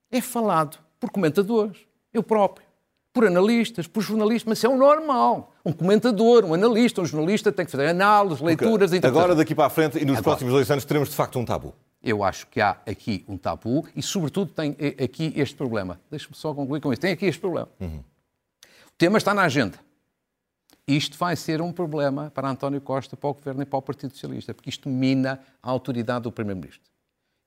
é 0.10 0.22
falado 0.22 0.78
por 1.02 1.10
comentadores, 1.10 1.80
eu 2.14 2.24
próprio, 2.24 2.66
por 3.12 3.26
analistas, 3.26 3.88
por 3.88 4.00
jornalistas, 4.00 4.48
mas 4.48 4.58
isso 4.58 4.68
é 4.68 4.70
o 4.70 4.78
normal. 4.78 5.54
Um 5.66 5.74
comentador, 5.74 6.46
um 6.46 6.54
analista, 6.54 7.02
um 7.02 7.06
jornalista 7.06 7.52
tem 7.52 7.66
que 7.66 7.72
fazer 7.74 7.88
análises, 7.88 8.40
leituras... 8.40 8.90
Porque 8.90 9.06
agora, 9.06 9.36
daqui 9.36 9.54
para 9.54 9.66
a 9.66 9.70
frente, 9.70 9.98
e 9.98 10.06
nos 10.06 10.20
agora, 10.20 10.24
próximos 10.24 10.54
dois 10.54 10.72
anos, 10.72 10.86
teremos 10.86 11.10
de 11.10 11.18
facto 11.18 11.38
um 11.38 11.44
tabu. 11.44 11.76
Eu 12.02 12.24
acho 12.24 12.48
que 12.48 12.62
há 12.62 12.78
aqui 12.88 13.26
um 13.28 13.38
tabu 13.38 13.86
e, 13.94 14.02
sobretudo, 14.02 14.54
tem 14.54 14.78
aqui 15.04 15.34
este 15.36 15.58
problema. 15.58 16.00
Deixa-me 16.10 16.38
só 16.38 16.54
concluir 16.54 16.80
com 16.80 16.94
isso. 16.94 17.02
Tem 17.02 17.12
aqui 17.12 17.26
este 17.26 17.42
problema. 17.42 17.68
Uhum. 17.82 18.00
O 18.00 18.98
tema 18.98 19.18
está 19.18 19.34
na 19.34 19.42
agenda. 19.42 19.78
Isto 20.90 21.20
vai 21.20 21.36
ser 21.36 21.62
um 21.62 21.72
problema 21.72 22.32
para 22.34 22.50
António 22.50 22.82
Costa, 22.82 23.16
para 23.16 23.30
o 23.30 23.34
Governo 23.36 23.62
e 23.62 23.66
para 23.66 23.78
o 23.78 23.82
Partido 23.82 24.12
Socialista, 24.12 24.56
porque 24.56 24.72
isto 24.72 24.90
mina 24.90 25.40
a 25.62 25.70
autoridade 25.70 26.24
do 26.24 26.32
Primeiro-Ministro. 26.32 26.82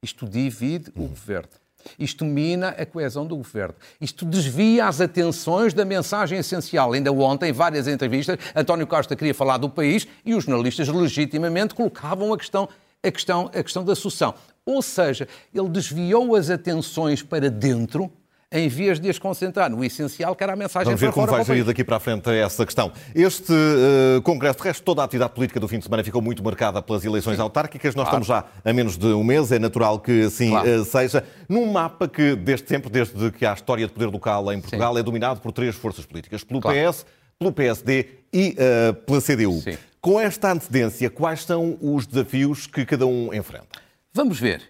Isto 0.00 0.28
divide 0.28 0.92
uhum. 0.94 1.06
o 1.06 1.08
Governo. 1.08 1.50
Isto 1.98 2.24
mina 2.24 2.68
a 2.68 2.86
coesão 2.86 3.26
do 3.26 3.36
governo. 3.36 3.74
Isto 4.00 4.24
desvia 4.24 4.86
as 4.86 5.00
atenções 5.00 5.74
da 5.74 5.84
mensagem 5.84 6.38
essencial. 6.38 6.92
Ainda 6.92 7.10
ontem, 7.10 7.50
em 7.50 7.52
várias 7.52 7.88
entrevistas, 7.88 8.38
António 8.54 8.86
Costa 8.86 9.16
queria 9.16 9.34
falar 9.34 9.56
do 9.56 9.68
país 9.68 10.06
e 10.24 10.32
os 10.32 10.44
jornalistas 10.44 10.86
legitimamente 10.86 11.74
colocavam 11.74 12.32
a 12.32 12.38
questão, 12.38 12.68
a 13.02 13.10
questão, 13.10 13.50
a 13.52 13.60
questão 13.60 13.84
da 13.84 13.96
sucessão. 13.96 14.32
Ou 14.64 14.80
seja, 14.80 15.26
ele 15.52 15.68
desviou 15.68 16.36
as 16.36 16.48
atenções 16.48 17.20
para 17.20 17.50
dentro 17.50 18.08
em 18.52 18.68
vez 18.68 19.00
de 19.00 19.08
as 19.08 19.18
concentrar 19.18 19.70
no 19.70 19.82
essencial, 19.82 20.36
que 20.36 20.44
era 20.44 20.52
a 20.52 20.56
mensagem 20.56 20.84
Vamos 20.84 21.00
ver 21.00 21.12
como 21.12 21.26
vai 21.26 21.44
sair 21.44 21.64
daqui 21.64 21.82
para 21.82 21.96
a 21.96 22.00
frente 22.00 22.28
essa 22.30 22.64
questão. 22.66 22.92
Este 23.14 23.52
uh, 23.52 24.20
Congresso, 24.22 24.58
de 24.58 24.64
resto, 24.64 24.82
toda 24.82 25.00
a 25.00 25.04
atividade 25.04 25.32
política 25.32 25.58
do 25.58 25.66
fim 25.66 25.78
de 25.78 25.84
semana 25.84 26.04
ficou 26.04 26.20
muito 26.20 26.44
marcada 26.44 26.82
pelas 26.82 27.04
eleições 27.04 27.36
Sim. 27.36 27.42
autárquicas. 27.42 27.94
Nós 27.94 28.08
claro. 28.08 28.22
estamos 28.22 28.26
já 28.26 28.70
a 28.70 28.72
menos 28.72 28.98
de 28.98 29.06
um 29.06 29.24
mês, 29.24 29.50
é 29.50 29.58
natural 29.58 29.98
que 29.98 30.24
assim 30.24 30.50
claro. 30.50 30.82
uh, 30.82 30.84
seja. 30.84 31.24
Num 31.48 31.72
mapa 31.72 32.06
que, 32.06 32.36
desde 32.36 32.68
sempre, 32.68 32.90
desde 32.90 33.30
que 33.30 33.46
há 33.46 33.54
história 33.54 33.86
de 33.86 33.92
poder 33.92 34.06
local 34.06 34.52
em 34.52 34.60
Portugal, 34.60 34.94
Sim. 34.94 35.00
é 35.00 35.02
dominado 35.02 35.40
por 35.40 35.52
três 35.52 35.74
forças 35.74 36.04
políticas. 36.04 36.44
Pelo 36.44 36.60
claro. 36.60 36.92
PS, 36.92 37.06
pelo 37.38 37.52
PSD 37.52 38.06
e 38.32 38.56
uh, 38.58 38.94
pela 38.94 39.20
CDU. 39.20 39.60
Sim. 39.60 39.78
Com 40.00 40.20
esta 40.20 40.52
antecedência, 40.52 41.08
quais 41.08 41.44
são 41.44 41.78
os 41.80 42.06
desafios 42.06 42.66
que 42.66 42.84
cada 42.84 43.06
um 43.06 43.32
enfrenta? 43.32 43.80
Vamos 44.12 44.38
ver. 44.38 44.62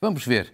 Vamos 0.00 0.24
ver. 0.24 0.52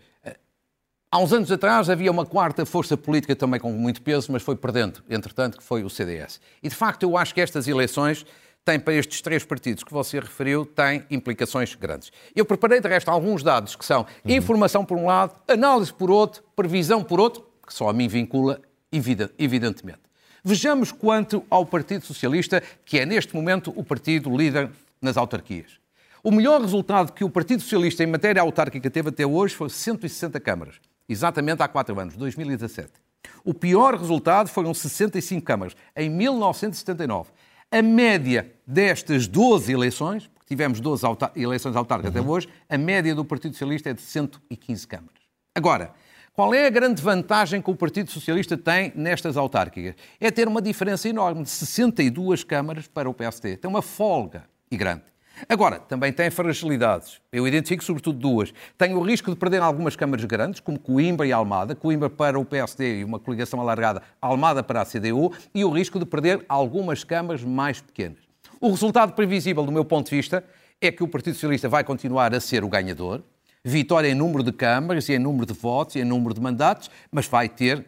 Há 1.14 1.19
uns 1.19 1.31
anos 1.31 1.53
atrás 1.53 1.91
havia 1.91 2.11
uma 2.11 2.25
quarta 2.25 2.64
força 2.64 2.97
política 2.97 3.37
também 3.37 3.61
com 3.61 3.70
muito 3.70 4.00
peso, 4.00 4.32
mas 4.32 4.43
foi 4.43 4.56
perdendo, 4.56 5.05
entretanto, 5.11 5.59
que 5.59 5.62
foi 5.62 5.85
o 5.85 5.91
CDS. 5.91 6.41
E 6.62 6.70
de 6.70 6.75
facto 6.75 7.03
eu 7.03 7.19
acho 7.19 7.35
que 7.35 7.41
estas 7.43 7.69
eleições 7.69 8.25
têm 8.64 8.81
para 8.81 8.94
estes 8.94 9.20
três 9.20 9.44
partidos 9.44 9.84
que 9.84 9.93
você 9.93 10.19
referiu, 10.19 10.65
têm 10.65 11.05
implicações 11.10 11.75
grandes. 11.75 12.10
Eu 12.34 12.46
preparei 12.46 12.81
de 12.81 12.89
resto 12.89 13.10
alguns 13.10 13.43
dados 13.43 13.77
que 13.77 13.84
são 13.84 14.06
uhum. 14.25 14.32
informação 14.34 14.87
por 14.87 14.96
um 14.96 15.05
lado, 15.05 15.34
análise 15.46 15.93
por 15.93 16.10
outro, 16.10 16.43
previsão 16.56 17.05
por 17.05 17.20
outro, 17.20 17.44
que 17.67 17.75
só 17.75 17.91
a 17.91 17.93
mim 17.93 18.08
vincula, 18.08 18.58
evidentemente. 18.91 20.01
Vejamos 20.43 20.93
quanto 20.93 21.44
ao 21.51 21.67
Partido 21.67 22.06
Socialista, 22.06 22.63
que 22.87 22.98
é 22.98 23.05
neste 23.05 23.37
momento 23.37 23.70
o 23.77 23.84
partido 23.84 24.34
líder 24.34 24.70
nas 24.98 25.19
autarquias. 25.19 25.72
O 26.25 26.31
melhor 26.31 26.63
resultado 26.63 27.13
que 27.13 27.22
o 27.22 27.29
Partido 27.29 27.60
Socialista 27.60 28.03
em 28.03 28.06
matéria 28.06 28.41
autárquica 28.41 28.89
teve 28.89 29.10
até 29.10 29.27
hoje 29.27 29.55
foi 29.55 29.69
160 29.69 30.41
câmaras 30.41 30.77
exatamente 31.09 31.63
há 31.63 31.69
quatro 31.69 31.99
anos, 31.99 32.17
2017. 32.17 32.91
O 33.44 33.53
pior 33.53 33.97
resultado 33.97 34.49
foram 34.49 34.73
65 34.73 35.44
câmaras, 35.44 35.77
em 35.97 36.09
1979. 36.09 37.31
A 37.71 37.82
média 37.82 38.53
destas 38.67 39.27
12 39.27 39.73
eleições, 39.73 40.27
porque 40.27 40.47
tivemos 40.47 40.81
12 40.81 41.05
eleições 41.37 41.75
autárquicas 41.75 42.15
uhum. 42.15 42.21
até 42.21 42.31
hoje, 42.31 42.49
a 42.69 42.79
média 42.79 43.15
do 43.15 43.25
Partido 43.25 43.53
Socialista 43.53 43.91
é 43.91 43.94
de 43.94 44.03
115 44.03 44.87
câmaras. 44.87 45.23
Agora, 45.55 45.93
qual 46.35 46.55
é 46.55 46.67
a 46.67 46.71
grande 46.71 47.03
vantagem 47.03 47.61
que 47.61 47.71
o 47.71 47.77
Partido 47.77 48.11
Socialista 48.11 48.56
tem 48.56 48.91
nestas 48.94 49.37
autárquicas? 49.37 49.94
É 50.19 50.31
ter 50.31 50.49
uma 50.49 50.63
diferença 50.63 51.09
enorme 51.09 51.43
de 51.43 51.51
62 51.51 52.43
câmaras 52.43 52.89
para 52.89 53.09
o 53.09 53.13
PSD. 53.13 53.59
Tem 53.59 53.69
uma 53.69 53.82
folga 53.82 54.44
e 54.71 54.77
grande. 54.77 55.12
Agora, 55.48 55.79
também 55.79 56.12
tem 56.12 56.31
fragilidades. 56.31 57.20
Eu 57.32 57.46
identifico 57.46 57.82
sobretudo 57.82 58.19
duas. 58.19 58.53
Tem 58.79 58.94
o 58.94 59.01
risco 59.01 59.31
de 59.31 59.36
perder 59.36 59.60
algumas 59.60 59.96
câmaras 59.96 60.24
grandes, 60.24 60.60
como 60.60 60.79
Coimbra 60.79 61.27
e 61.27 61.32
Almada, 61.32 61.74
Coimbra 61.74 62.08
para 62.08 62.39
o 62.39 62.44
PSD 62.44 63.01
e 63.01 63.05
uma 63.05 63.19
coligação 63.19 63.60
alargada, 63.60 64.03
Almada 64.20 64.62
para 64.62 64.82
a 64.82 64.84
CDU, 64.84 65.32
e 65.55 65.65
o 65.65 65.70
risco 65.70 65.98
de 65.98 66.06
perder 66.06 66.44
algumas 66.48 67.05
câmaras 67.05 67.43
mais 67.43 67.81
pequenas. 67.81 68.19
O 68.60 68.70
resultado 68.70 69.12
previsível, 69.15 69.65
do 69.65 69.72
meu 69.72 69.84
ponto 69.84 70.08
de 70.08 70.17
vista, 70.17 70.44
é 70.81 70.91
que 70.91 71.03
o 71.03 71.08
Partido 71.08 71.34
Socialista 71.34 71.69
vai 71.69 71.82
continuar 71.82 72.34
a 72.34 72.41
ser 72.41 72.62
o 72.62 72.69
ganhador, 72.69 73.22
vitória 73.65 74.08
em 74.08 74.15
número 74.15 74.43
de 74.43 74.53
câmaras, 74.53 75.08
e 75.08 75.15
em 75.15 75.19
número 75.19 75.46
de 75.46 75.53
votos, 75.53 75.96
e 75.96 76.01
em 76.01 76.05
número 76.05 76.34
de 76.34 76.41
mandatos, 76.41 76.91
mas 77.10 77.27
vai 77.27 77.48
ter 77.48 77.84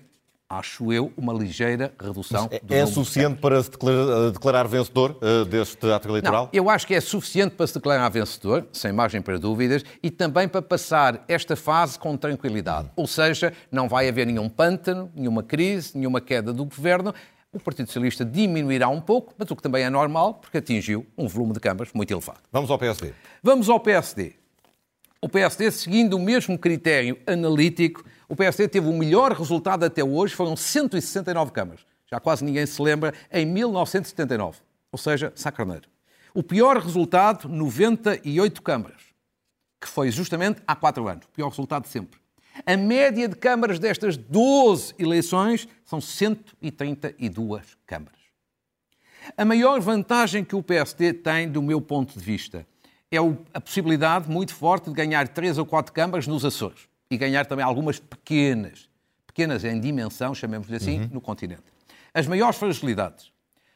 acho 0.49 0.93
eu, 0.93 1.13
uma 1.17 1.33
ligeira 1.33 1.93
redução. 1.99 2.49
É, 2.51 2.79
é 2.79 2.87
suficiente 2.87 3.41
para 3.41 3.63
se 3.63 3.71
declarar, 3.71 4.31
declarar 4.31 4.69
vencedor 4.69 5.19
uh, 5.23 5.45
deste 5.45 5.91
ato 5.91 6.09
eleitoral? 6.09 6.45
Não, 6.45 6.51
eu 6.53 6.71
acho 6.71 6.87
que 6.87 6.95
é 6.95 7.01
suficiente 7.01 7.55
para 7.55 7.67
se 7.67 7.75
declarar 7.75 8.09
vencedor, 8.09 8.67
sem 8.73 8.93
margem 8.93 9.23
para 9.23 9.39
dúvidas, 9.39 9.85
e 10.03 10.11
também 10.11 10.47
para 10.49 10.63
passar 10.63 11.25
esta 11.29 11.57
fase 11.57 11.99
com 11.99 12.17
tranquilidade. 12.17 12.91
Ou 12.97 13.07
seja, 13.07 13.53
não 13.71 13.89
vai 13.89 14.09
haver 14.09 14.27
nenhum 14.27 14.49
pântano, 14.49 15.11
nenhuma 15.15 15.43
crise, 15.43 15.97
nenhuma 15.97 16.21
queda 16.21 16.53
do 16.53 16.65
governo. 16.65 17.15
O 17.53 17.61
Partido 17.61 17.87
Socialista 17.87 18.25
diminuirá 18.25 18.89
um 18.89 19.01
pouco, 19.01 19.33
mas 19.39 19.51
o 19.51 19.57
que 19.57 19.63
também 19.63 19.85
é 19.85 19.91
normal, 19.91 20.35
porque 20.35 20.59
atingiu 20.59 21.07
um 21.17 21.29
volume 21.29 21.53
de 21.53 21.61
câmaras 21.61 21.93
muito 21.95 22.11
elevado. 22.11 22.41
Vamos 22.53 22.71
ao 22.71 22.79
PSD. 22.79 23.13
Vamos 23.43 23.69
ao 23.69 23.79
PSD. 23.79 24.35
O 25.21 25.29
PSD, 25.29 25.71
seguindo 25.71 26.15
o 26.15 26.19
mesmo 26.19 26.59
critério 26.59 27.17
analítico, 27.27 28.05
o 28.29 28.35
PSD 28.37 28.69
teve 28.69 28.89
o 28.89 28.93
melhor 28.93 29.33
resultado 29.33 29.85
até 29.85 30.03
hoje, 30.03 30.35
foram 30.35 30.57
169 30.57 31.53
câmaras. 31.53 31.87
Já 32.11 32.21
quase 32.21 32.45
ninguém 32.45 32.67
se 32.67 32.81
lembra, 32.81 33.13
em 33.31 33.45
1979. 33.45 34.59
Ou 34.93 34.99
seja, 34.99 35.33
Sacarneiro. 35.35 35.89
O 36.33 36.43
pior 36.43 36.79
resultado, 36.79 37.49
98 37.49 38.63
câmaras, 38.63 39.03
que 39.81 39.89
foi 39.89 40.11
justamente 40.11 40.61
há 40.67 40.75
quatro 40.75 41.07
anos. 41.07 41.27
O 41.27 41.31
pior 41.31 41.49
resultado 41.49 41.85
de 41.85 41.89
sempre. 41.89 42.19
A 42.65 42.77
média 42.77 43.29
de 43.29 43.37
câmaras 43.37 43.79
destas 43.79 44.17
12 44.17 44.95
eleições 44.99 45.69
são 45.85 46.01
132 46.01 47.77
câmaras. 47.87 48.19
A 49.37 49.45
maior 49.45 49.81
vantagem 49.81 50.45
que 50.45 50.55
o 50.55 50.63
PSD 50.63 51.13
tem, 51.13 51.49
do 51.49 51.63
meu 51.63 51.81
ponto 51.81 52.17
de 52.19 52.25
vista, 52.25 52.67
é 53.11 53.17
a 53.53 53.61
possibilidade 53.61 54.31
muito 54.31 54.55
forte 54.55 54.91
de 54.91 54.95
ganhar 54.95 55.29
três 55.29 55.57
ou 55.57 55.65
quatro 55.65 55.93
câmaras 55.93 56.27
nos 56.27 56.45
Açores 56.45 56.89
e 57.11 57.17
ganhar 57.17 57.47
também 57.47 57.65
algumas 57.65 57.99
pequenas, 57.99 58.89
pequenas 59.27 59.65
em 59.65 59.81
dimensão, 59.81 60.35
chamemos-lhe 60.35 60.77
assim, 60.77 61.01
uhum. 61.01 61.11
no 61.13 61.21
continente. 61.21 61.65
As 62.13 62.27
maiores 62.27 62.59
fragilidades. 62.59 63.33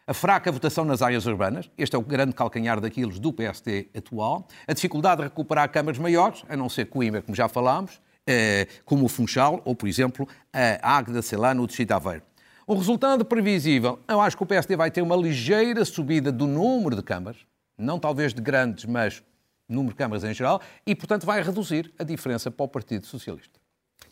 A 0.06 0.14
fraca 0.14 0.50
votação 0.50 0.84
nas 0.86 1.02
áreas 1.02 1.26
urbanas, 1.26 1.70
este 1.76 1.94
é 1.94 1.98
o 1.98 2.02
grande 2.02 2.32
calcanhar 2.32 2.80
daquilo 2.80 3.12
do 3.18 3.30
PSD 3.32 3.88
atual. 3.94 4.48
A 4.66 4.72
dificuldade 4.72 5.18
de 5.18 5.24
recuperar 5.24 5.70
câmaras 5.70 5.98
maiores, 5.98 6.44
a 6.48 6.56
não 6.56 6.68
ser 6.68 6.86
Coimbra, 6.86 7.20
como 7.20 7.34
já 7.34 7.46
falámos, 7.46 8.00
eh, 8.26 8.66
como 8.86 9.04
o 9.04 9.08
Funchal 9.08 9.60
ou, 9.66 9.74
por 9.74 9.86
exemplo, 9.86 10.26
a 10.52 10.96
Águeda, 10.96 11.20
sei 11.20 11.36
lá, 11.36 11.52
no 11.52 11.66
Distrito 11.66 11.92
Aveiro. 11.92 12.22
O 12.66 12.74
resultado 12.74 13.24
previsível, 13.24 13.98
eu 14.06 14.20
acho 14.20 14.36
que 14.36 14.42
o 14.42 14.46
PSD 14.46 14.76
vai 14.76 14.90
ter 14.90 15.00
uma 15.00 15.16
ligeira 15.16 15.84
subida 15.84 16.30
do 16.30 16.46
número 16.46 16.96
de 16.96 17.02
câmaras, 17.02 17.38
não 17.78 17.98
talvez 17.98 18.34
de 18.34 18.42
grandes, 18.42 18.84
mas 18.84 19.22
número 19.68 19.92
de 19.92 19.98
câmaras 19.98 20.24
em 20.24 20.32
geral, 20.32 20.60
e, 20.86 20.94
portanto, 20.94 21.26
vai 21.26 21.42
reduzir 21.42 21.92
a 21.98 22.04
diferença 22.04 22.50
para 22.50 22.64
o 22.64 22.68
Partido 22.68 23.06
Socialista. 23.06 23.60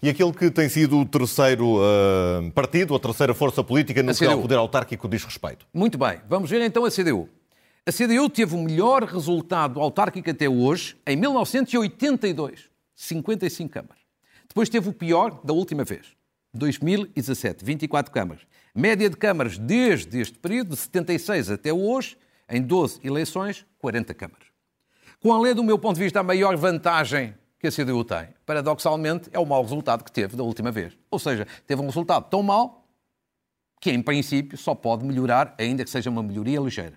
E 0.03 0.11
aquele 0.11 0.33
que 0.33 0.51
tem 0.51 0.69
sido 0.69 0.99
o 0.99 1.07
terceiro 1.07 1.79
uh, 1.79 2.51
partido, 2.53 2.95
a 2.95 3.01
terceira 3.01 3.33
força 3.33 3.65
política 3.65 4.03
no 4.03 4.15
que 4.15 4.25
ao 4.25 4.41
poder 4.41 4.57
autárquico 4.57 5.09
diz 5.09 5.25
respeito? 5.25 5.67
Muito 5.73 5.97
bem. 5.97 6.21
Vamos 6.29 6.51
ver 6.51 6.61
então 6.61 6.85
a 6.85 6.91
CDU. 6.91 7.29
A 7.87 7.93
CDU 7.93 8.29
teve 8.29 8.55
o 8.55 8.59
melhor 8.59 9.05
resultado 9.05 9.81
autárquico 9.81 10.29
até 10.29 10.49
hoje, 10.49 10.97
em 11.07 11.17
1982. 11.17 12.69
55 12.95 13.73
câmaras. 13.73 13.99
Depois 14.49 14.69
teve 14.69 14.89
o 14.89 14.93
pior 14.93 15.41
da 15.45 15.53
última 15.53 15.85
vez, 15.85 16.17
2017, 16.55 17.65
24 17.65 18.13
câmaras. 18.13 18.43
Média 18.75 19.09
de 19.09 19.17
câmaras 19.17 19.59
desde 19.59 20.21
este 20.21 20.39
período, 20.39 20.71
de 20.71 20.77
76 20.77 21.51
até 21.51 21.73
hoje, 21.73 22.17
em 22.49 22.61
12 22.61 23.01
eleições, 23.05 23.65
40 23.79 24.15
câmaras. 24.15 24.46
Com 25.21 25.33
a 25.33 25.41
lei, 25.41 25.55
do 25.55 25.65
meu 25.65 25.79
ponto 25.79 25.97
de 25.97 26.03
vista, 26.03 26.21
a 26.21 26.23
maior 26.23 26.57
vantagem 26.57 27.35
que 27.59 27.67
a 27.67 27.73
CDU 27.73 28.05
tem, 28.05 28.29
paradoxalmente, 28.45 29.31
é 29.33 29.39
o 29.39 29.47
mau 29.47 29.63
resultado 29.63 30.05
que 30.05 30.13
teve 30.13 30.37
da 30.37 30.43
última 30.43 30.71
vez. 30.71 30.97
Ou 31.11 31.19
seja, 31.19 31.47
teve 31.67 31.81
um 31.81 31.87
resultado 31.87 32.29
tão 32.29 32.43
mau 32.43 32.87
que, 33.81 33.91
em 33.91 34.03
princípio, 34.03 34.57
só 34.59 34.75
pode 34.75 35.05
melhorar, 35.05 35.55
ainda 35.59 35.85
que 35.85 35.91
seja 35.91 36.11
uma 36.11 36.23
melhoria 36.23 36.61
ligeira. 36.61 36.95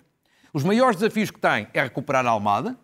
Os 0.52 0.62
maiores 0.62 0.96
desafios 0.96 1.30
que 1.30 1.40
tem 1.40 1.66
é 1.72 1.82
recuperar 1.82 2.26
a 2.26 2.30
Almada, 2.30 2.76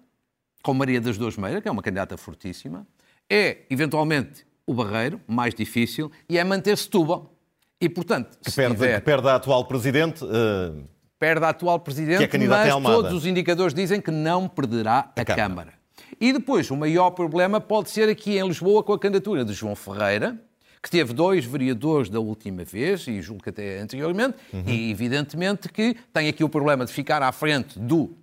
com 0.63 0.73
Maria 0.75 1.01
das 1.01 1.19
Duas 1.19 1.37
Meiras, 1.37 1.63
que 1.63 1.69
é 1.69 1.71
uma 1.71 1.83
candidata 1.83 2.17
fortíssima, 2.17 2.87
é, 3.29 3.59
eventualmente, 3.71 4.47
o 4.67 4.75
Barreiro, 4.75 5.21
mais 5.27 5.55
difícil, 5.55 6.11
e 6.29 6.39
é 6.39 6.45
manter 6.45 6.77
Setúbal. 6.77 7.35
E, 7.81 7.89
portanto, 7.89 8.39
que 8.43 8.51
perde, 8.51 8.75
tiver... 8.75 8.99
que 8.99 9.05
perde 9.05 9.29
a 9.29 9.35
atual 9.35 9.65
Presidente... 9.67 10.25
Uh 10.25 10.96
perde 11.19 11.45
a 11.45 11.51
atual 11.51 11.81
Presidente, 11.81 12.29
que 12.29 12.37
é 12.37 12.39
mas 12.81 12.83
todos 12.83 13.13
os 13.13 13.27
indicadores 13.27 13.75
dizem 13.75 14.01
que 14.01 14.11
não 14.11 14.49
perderá 14.49 15.13
a, 15.17 15.21
a 15.21 15.25
Câmara. 15.25 15.49
Câmara. 15.49 15.73
E 16.21 16.33
depois, 16.33 16.71
o 16.71 16.77
maior 16.77 17.11
problema 17.11 17.61
pode 17.61 17.91
ser 17.91 18.09
aqui 18.09 18.39
em 18.39 18.47
Lisboa 18.47 18.83
com 18.83 18.93
a 18.93 18.99
candidatura 18.99 19.45
de 19.45 19.53
João 19.53 19.75
Ferreira, 19.75 20.39
que 20.83 20.91
teve 20.91 21.13
dois 21.13 21.45
vereadores 21.45 22.09
da 22.09 22.21
última 22.21 22.65
vez, 22.65 23.07
e 23.07 23.21
julgo 23.21 23.43
que 23.43 23.51
até 23.51 23.81
anteriormente, 23.81 24.37
uhum. 24.53 24.63
e 24.67 24.91
evidentemente 24.91 25.69
que 25.69 25.97
tem 26.13 26.29
aqui 26.29 26.45
o 26.45 26.49
problema 26.49 26.85
de 26.87 26.93
ficar 26.93 27.23
à 27.23 27.33
frente 27.33 27.79
do, 27.79 28.17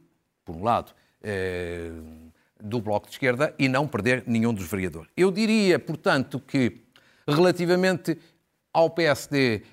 por 0.46 0.56
um 0.56 0.64
lado, 0.64 0.94
eh, 1.22 1.92
do 2.64 2.80
Bloco 2.80 3.08
de 3.08 3.14
Esquerda 3.14 3.54
e 3.60 3.68
não 3.68 3.88
perder 3.88 4.24
nenhum 4.26 4.54
dos 4.54 4.66
vereadores. 4.66 5.10
Eu 5.18 5.30
diria, 5.30 5.78
portanto, 5.78 6.40
que 6.40 6.82
relativamente 7.28 8.18
ao 8.72 8.90
PSD 8.90 9.64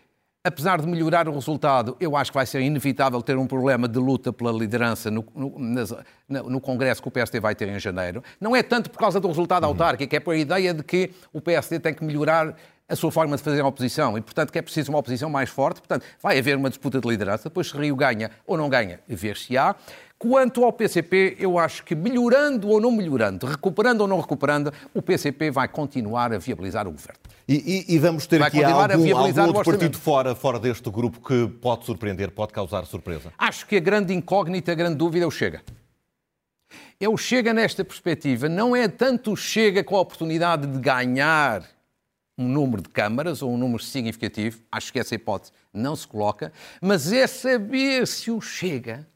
apesar 0.42 0.80
de 0.80 0.87
melhorar 0.87 1.28
o 1.28 1.32
resultado, 1.32 1.97
eu 2.00 2.16
acho 2.16 2.30
que 2.30 2.37
vai 2.37 2.47
ser 2.47 2.61
inevitável 2.61 3.20
ter 3.23 3.37
um 3.37 3.47
problema 3.47 3.87
de 3.87 3.99
luta 3.99 4.32
pela 4.32 4.50
liderança 4.50 5.11
no, 5.11 5.25
no, 5.35 6.40
no, 6.49 6.61
Congresso 6.61 7.02
que 7.02 7.09
o 7.09 7.11
PSD 7.11 7.40
vai 7.40 7.54
ter 7.54 7.68
em 7.68 7.78
janeiro. 7.78 8.23
Não 8.40 8.56
é 8.56 8.62
tanto 8.62 8.90
por 8.90 8.99
causa 8.99 9.20
do 9.20 9.28
resultado 9.28 9.64
uhum. 9.64 9.70
autárquico, 9.70 10.14
é 10.14 10.20
por 10.20 10.35
a 10.35 10.37
ideia 10.37 10.73
de 10.73 10.82
que 10.82 11.11
o 11.32 11.40
PSD 11.40 11.78
tem 11.78 11.92
que 11.92 12.02
melhorar 12.02 12.56
a 12.88 12.97
sua 12.97 13.12
forma 13.12 13.37
de 13.37 13.42
fazer 13.42 13.61
a 13.61 13.66
oposição 13.66 14.18
e, 14.18 14.20
portanto, 14.20 14.50
que 14.50 14.59
é 14.59 14.62
preciso 14.62 14.90
uma 14.90 14.99
oposição 14.99 15.30
mais 15.30 15.49
forte. 15.49 15.80
Portanto, 15.80 16.04
vai 16.20 16.38
haver 16.38 16.56
uma 16.56 16.68
disputa 16.68 17.00
de 17.00 17.09
liderança. 17.09 17.49
Depois, 17.49 17.68
se 17.68 17.76
Rio 17.76 17.94
ganha 17.94 18.30
ou 18.44 18.56
não 18.56 18.68
ganha, 18.68 18.99
ver-se-á. 19.06 19.76
Quanto 20.20 20.64
ao 20.64 20.70
PCP, 20.70 21.38
eu 21.40 21.58
acho 21.58 21.82
que 21.82 21.94
melhorando 21.94 22.68
ou 22.68 22.78
não 22.78 22.92
melhorando, 22.92 23.46
recuperando 23.46 24.02
ou 24.02 24.06
não 24.06 24.20
recuperando, 24.20 24.70
o 24.92 25.00
PCP 25.00 25.50
vai 25.50 25.66
continuar 25.66 26.30
a 26.30 26.36
viabilizar 26.36 26.86
o 26.86 26.92
governo. 26.92 27.18
E, 27.48 27.86
e, 27.88 27.94
e 27.94 27.98
vamos 27.98 28.26
ter 28.26 28.38
vai 28.38 28.48
aqui 28.48 28.62
algum, 28.62 29.16
algum 29.16 29.46
outro 29.46 29.64
partido 29.64 29.96
fora, 29.96 30.34
fora 30.34 30.58
deste 30.58 30.90
grupo 30.90 31.26
que 31.26 31.48
pode 31.62 31.86
surpreender, 31.86 32.30
pode 32.32 32.52
causar 32.52 32.84
surpresa? 32.84 33.32
Acho 33.38 33.66
que 33.66 33.76
a 33.76 33.80
grande 33.80 34.12
incógnita, 34.12 34.72
a 34.72 34.74
grande 34.74 34.96
dúvida 34.96 35.24
é 35.24 35.26
o 35.26 35.30
Chega. 35.30 35.62
É 37.00 37.08
o 37.08 37.16
Chega 37.16 37.54
nesta 37.54 37.82
perspectiva. 37.82 38.46
Não 38.46 38.76
é 38.76 38.88
tanto 38.88 39.32
o 39.32 39.36
Chega 39.38 39.82
com 39.82 39.96
a 39.96 40.00
oportunidade 40.00 40.66
de 40.66 40.78
ganhar 40.80 41.64
um 42.36 42.46
número 42.46 42.82
de 42.82 42.90
câmaras 42.90 43.40
ou 43.40 43.50
um 43.54 43.56
número 43.56 43.82
significativo, 43.82 44.60
acho 44.70 44.92
que 44.92 44.98
essa 44.98 45.14
hipótese 45.14 45.50
não 45.72 45.96
se 45.96 46.06
coloca, 46.06 46.52
mas 46.78 47.10
é 47.10 47.26
saber 47.26 48.06
se 48.06 48.30
o 48.30 48.38
Chega 48.38 49.08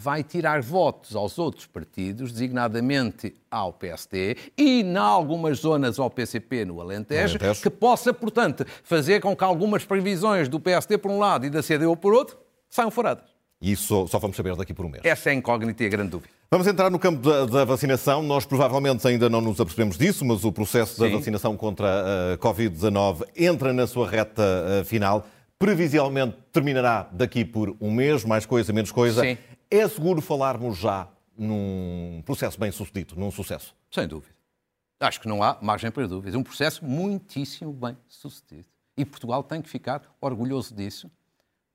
vai 0.00 0.22
tirar 0.22 0.62
votos 0.62 1.16
aos 1.16 1.40
outros 1.40 1.66
partidos, 1.66 2.30
designadamente 2.30 3.34
ao 3.50 3.72
PSD 3.72 4.36
e, 4.56 4.82
em 4.82 4.96
algumas 4.96 5.58
zonas, 5.58 5.98
ao 5.98 6.08
PCP 6.08 6.64
no 6.64 6.80
Alentejo, 6.80 7.36
Alentejo, 7.36 7.60
que 7.60 7.68
possa, 7.68 8.14
portanto, 8.14 8.64
fazer 8.84 9.20
com 9.20 9.34
que 9.34 9.42
algumas 9.42 9.84
previsões 9.84 10.48
do 10.48 10.60
PSD 10.60 10.98
por 10.98 11.10
um 11.10 11.18
lado 11.18 11.46
e 11.46 11.50
da 11.50 11.60
CDU 11.64 11.96
por 11.96 12.14
outro 12.14 12.38
saiam 12.70 12.92
furadas. 12.92 13.24
E 13.60 13.72
isso 13.72 14.06
só 14.06 14.20
vamos 14.20 14.36
saber 14.36 14.54
daqui 14.54 14.72
por 14.72 14.86
um 14.86 14.88
mês. 14.88 15.04
Essa 15.04 15.30
é 15.30 15.32
a 15.32 15.34
incógnita 15.34 15.82
e 15.82 15.86
a 15.86 15.88
grande 15.88 16.10
dúvida. 16.10 16.30
Vamos 16.48 16.68
entrar 16.68 16.90
no 16.90 16.98
campo 16.98 17.20
da, 17.20 17.44
da, 17.44 17.64
vacinação. 17.64 18.22
Nós 18.22 18.46
provavelmente 18.46 19.06
ainda 19.06 19.28
não 19.28 19.40
nos 19.40 19.60
apercebemos 19.60 19.98
disso, 19.98 20.24
mas 20.24 20.44
o 20.44 20.52
processo 20.52 20.94
Sim. 20.94 21.10
da 21.10 21.16
vacinação 21.18 21.56
contra 21.56 22.34
a 22.34 22.38
Covid-19 22.38 23.24
entra 23.36 23.72
na 23.72 23.88
sua 23.88 24.08
reta 24.08 24.42
uh, 24.42 24.84
final. 24.84 25.26
Previsivelmente 25.58 26.36
terminará 26.52 27.08
daqui 27.10 27.44
por 27.44 27.76
um 27.80 27.90
mês, 27.90 28.24
mais 28.24 28.46
coisa, 28.46 28.72
menos 28.72 28.92
coisa. 28.92 29.22
Sim. 29.22 29.36
É 29.70 29.86
seguro 29.86 30.22
falarmos 30.22 30.78
já 30.78 31.08
num 31.36 32.22
processo 32.24 32.58
bem 32.58 32.72
sucedido, 32.72 33.14
num 33.16 33.30
sucesso? 33.30 33.76
Sem 33.90 34.08
dúvida. 34.08 34.34
Acho 34.98 35.20
que 35.20 35.28
não 35.28 35.42
há 35.42 35.58
margem 35.60 35.90
para 35.90 36.08
dúvidas. 36.08 36.34
Um 36.34 36.42
processo 36.42 36.84
muitíssimo 36.84 37.70
bem 37.72 37.96
sucedido. 38.08 38.64
E 38.96 39.04
Portugal 39.04 39.42
tem 39.42 39.60
que 39.60 39.68
ficar 39.68 40.02
orgulhoso 40.20 40.74
disso. 40.74 41.10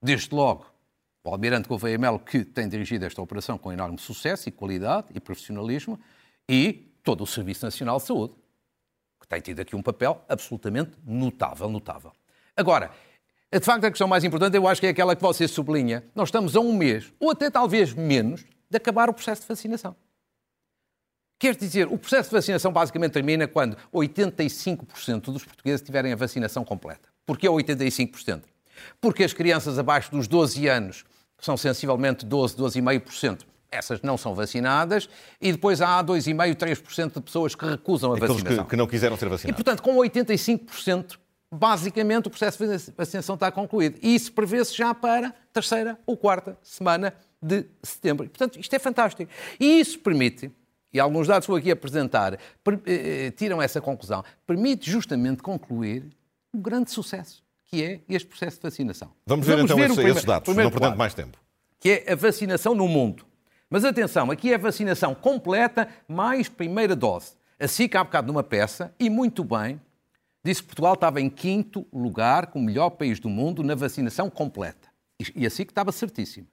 Desde 0.02 0.34
logo, 0.34 0.66
o 1.22 1.30
Almirante 1.30 1.68
Gouveia 1.68 1.96
Melo, 1.96 2.18
que 2.18 2.44
tem 2.44 2.68
dirigido 2.68 3.06
esta 3.06 3.22
operação 3.22 3.56
com 3.56 3.72
enorme 3.72 3.98
sucesso 3.98 4.48
e 4.48 4.52
qualidade 4.52 5.06
e 5.14 5.20
profissionalismo, 5.20 5.98
e 6.48 6.92
todo 7.02 7.22
o 7.22 7.26
Serviço 7.26 7.64
Nacional 7.64 7.98
de 7.98 8.02
Saúde, 8.02 8.34
que 9.20 9.28
tem 9.28 9.40
tido 9.40 9.60
aqui 9.60 9.74
um 9.76 9.82
papel 9.82 10.22
absolutamente 10.28 10.98
notável, 11.06 11.70
notável. 11.70 12.12
Agora, 12.56 12.90
de 13.58 13.64
facto, 13.64 13.84
a 13.84 13.90
questão 13.90 14.08
mais 14.08 14.24
importante 14.24 14.56
eu 14.56 14.66
acho 14.66 14.80
que 14.80 14.86
é 14.86 14.90
aquela 14.90 15.14
que 15.14 15.22
você 15.22 15.46
sublinha. 15.46 16.04
Nós 16.14 16.28
estamos 16.28 16.56
a 16.56 16.60
um 16.60 16.72
mês, 16.72 17.12
ou 17.20 17.30
até 17.30 17.50
talvez 17.50 17.92
menos, 17.92 18.44
de 18.70 18.76
acabar 18.76 19.08
o 19.08 19.14
processo 19.14 19.42
de 19.42 19.48
vacinação. 19.48 19.94
Quer 21.38 21.56
dizer, 21.56 21.88
o 21.88 21.98
processo 21.98 22.30
de 22.30 22.36
vacinação 22.36 22.72
basicamente 22.72 23.12
termina 23.12 23.46
quando 23.46 23.76
85% 23.92 25.32
dos 25.32 25.44
portugueses 25.44 25.82
tiverem 25.82 26.12
a 26.12 26.16
vacinação 26.16 26.64
completa. 26.64 27.08
Porquê 27.26 27.48
85%? 27.48 28.42
Porque 29.00 29.24
as 29.24 29.32
crianças 29.32 29.78
abaixo 29.78 30.10
dos 30.10 30.26
12 30.26 30.66
anos 30.68 31.04
que 31.36 31.44
são 31.44 31.56
sensivelmente 31.56 32.24
12, 32.24 32.56
12,5%. 32.56 33.40
Essas 33.70 34.00
não 34.02 34.16
são 34.16 34.34
vacinadas 34.34 35.08
e 35.40 35.50
depois 35.50 35.82
há 35.82 36.02
2,5%, 36.02 36.54
3% 36.54 37.14
de 37.14 37.20
pessoas 37.20 37.54
que 37.54 37.66
recusam 37.66 38.12
a 38.12 38.16
Aqueles 38.16 38.36
vacinação. 38.36 38.64
Que, 38.64 38.70
que 38.70 38.76
não 38.76 38.86
quiseram 38.86 39.16
ser 39.16 39.28
vacinados. 39.28 39.60
E, 39.60 39.64
portanto, 39.64 39.82
com 39.82 39.96
85% 39.96 41.18
basicamente 41.52 42.26
o 42.26 42.30
processo 42.30 42.58
de 42.66 42.92
vacinação 42.96 43.34
está 43.34 43.50
concluído. 43.50 43.98
E 44.02 44.14
isso 44.14 44.32
prevê-se 44.32 44.76
já 44.76 44.94
para 44.94 45.28
a 45.28 45.32
terceira 45.52 45.98
ou 46.06 46.16
quarta 46.16 46.58
semana 46.62 47.14
de 47.40 47.66
setembro. 47.82 48.28
Portanto, 48.28 48.58
isto 48.58 48.74
é 48.74 48.78
fantástico. 48.78 49.30
E 49.60 49.80
isso 49.80 49.98
permite, 49.98 50.50
e 50.92 50.98
alguns 50.98 51.28
dados 51.28 51.46
que 51.46 51.50
vou 51.50 51.58
aqui 51.58 51.70
apresentar 51.70 52.38
eh, 52.86 53.30
tiram 53.36 53.60
essa 53.60 53.80
conclusão, 53.80 54.24
permite 54.46 54.90
justamente 54.90 55.42
concluir 55.42 56.06
um 56.52 56.60
grande 56.60 56.90
sucesso, 56.90 57.42
que 57.64 57.82
é 57.82 58.00
este 58.08 58.28
processo 58.28 58.56
de 58.56 58.62
vacinação. 58.62 59.10
Vamos 59.26 59.46
ver 59.46 59.56
Vamos 59.56 59.70
então 59.70 59.76
ver 59.76 59.84
esses, 59.84 59.96
primeiro, 59.96 60.18
esses 60.18 60.26
dados, 60.26 60.56
não 60.56 60.70
perdendo 60.70 60.96
mais 60.96 61.14
tempo. 61.14 61.38
Que 61.78 62.04
é 62.06 62.12
a 62.12 62.16
vacinação 62.16 62.74
no 62.74 62.88
mundo. 62.88 63.26
Mas 63.68 63.84
atenção, 63.84 64.30
aqui 64.30 64.52
é 64.52 64.54
a 64.54 64.58
vacinação 64.58 65.14
completa 65.14 65.88
mais 66.06 66.48
primeira 66.48 66.94
dose. 66.94 67.32
Assim 67.58 67.88
que 67.88 67.96
há 67.96 68.04
bocado 68.04 68.28
numa 68.28 68.42
peça, 68.42 68.94
e 68.98 69.10
muito 69.10 69.42
bem, 69.42 69.80
disse 70.44 70.62
que 70.62 70.68
Portugal 70.68 70.94
estava 70.94 71.20
em 71.20 71.30
quinto 71.30 71.86
lugar, 71.92 72.48
como 72.48 72.64
melhor 72.64 72.90
país 72.90 73.18
do 73.18 73.28
mundo, 73.28 73.62
na 73.62 73.74
vacinação 73.74 74.28
completa. 74.28 74.88
E 75.34 75.46
assim 75.46 75.64
que 75.64 75.70
estava 75.70 75.90
certíssimo. 75.90 76.46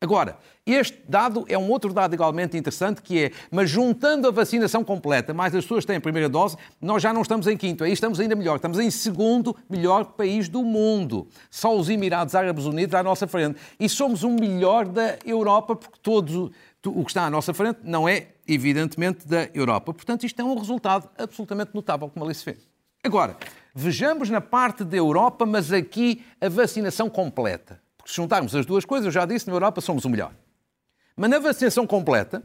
Agora, 0.00 0.38
este 0.64 1.02
dado 1.08 1.44
é 1.48 1.58
um 1.58 1.68
outro 1.70 1.92
dado 1.92 2.14
igualmente 2.14 2.56
interessante, 2.56 3.02
que 3.02 3.24
é, 3.24 3.32
mas 3.50 3.68
juntando 3.68 4.28
a 4.28 4.30
vacinação 4.30 4.84
completa, 4.84 5.34
mais 5.34 5.52
as 5.56 5.64
pessoas 5.64 5.84
têm 5.84 5.96
a 5.96 6.00
primeira 6.00 6.28
dose, 6.28 6.56
nós 6.80 7.02
já 7.02 7.12
não 7.12 7.22
estamos 7.22 7.48
em 7.48 7.56
quinto, 7.56 7.82
aí 7.82 7.92
estamos 7.92 8.20
ainda 8.20 8.36
melhor, 8.36 8.56
estamos 8.56 8.78
em 8.78 8.92
segundo 8.92 9.56
melhor 9.68 10.04
país 10.04 10.48
do 10.48 10.62
mundo. 10.62 11.26
Só 11.50 11.76
os 11.76 11.88
Emirados 11.88 12.36
Árabes 12.36 12.64
Unidos 12.64 12.94
à 12.94 13.02
nossa 13.02 13.26
frente. 13.26 13.58
E 13.78 13.88
somos 13.88 14.22
o 14.22 14.30
melhor 14.30 14.86
da 14.86 15.18
Europa, 15.26 15.74
porque 15.74 15.98
todo 16.00 16.52
o 16.86 17.04
que 17.04 17.10
está 17.10 17.24
à 17.24 17.30
nossa 17.30 17.52
frente 17.52 17.80
não 17.82 18.08
é, 18.08 18.28
evidentemente, 18.46 19.26
da 19.26 19.48
Europa. 19.52 19.92
Portanto, 19.92 20.24
isto 20.24 20.40
é 20.40 20.44
um 20.44 20.56
resultado 20.56 21.10
absolutamente 21.18 21.72
notável, 21.74 22.08
como 22.08 22.24
ali 22.24 22.34
se 22.36 22.44
fez. 22.44 22.77
Agora, 23.02 23.36
vejamos 23.74 24.28
na 24.28 24.40
parte 24.40 24.84
da 24.84 24.96
Europa, 24.96 25.46
mas 25.46 25.72
aqui 25.72 26.24
a 26.40 26.48
vacinação 26.48 27.08
completa. 27.08 27.80
Se 28.04 28.14
juntarmos 28.14 28.54
as 28.54 28.66
duas 28.66 28.84
coisas, 28.84 29.06
eu 29.06 29.12
já 29.12 29.24
disse, 29.24 29.46
na 29.46 29.52
Europa 29.52 29.80
somos 29.80 30.04
o 30.04 30.10
melhor. 30.10 30.32
Mas 31.16 31.30
na 31.30 31.38
vacinação 31.38 31.86
completa, 31.86 32.42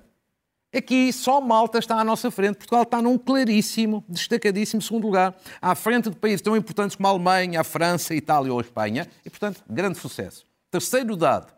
aqui 0.75 1.11
só 1.13 1.39
Malta 1.39 1.79
está 1.79 1.99
à 1.99 2.03
nossa 2.03 2.29
frente. 2.29 2.57
Portugal 2.57 2.83
está 2.83 3.01
num 3.01 3.17
claríssimo, 3.17 4.03
destacadíssimo 4.09 4.81
segundo 4.81 5.05
lugar, 5.05 5.35
à 5.61 5.73
frente 5.75 6.09
de 6.09 6.15
países 6.15 6.41
tão 6.41 6.57
importantes 6.57 6.95
como 6.95 7.07
a 7.07 7.11
Alemanha, 7.11 7.61
a 7.61 7.63
França, 7.63 8.13
a 8.13 8.15
Itália 8.15 8.51
ou 8.51 8.59
a 8.59 8.61
Espanha. 8.61 9.07
E, 9.25 9.29
portanto, 9.29 9.63
grande 9.69 9.97
sucesso. 9.97 10.45
Terceiro 10.69 11.15
dado, 11.15 11.53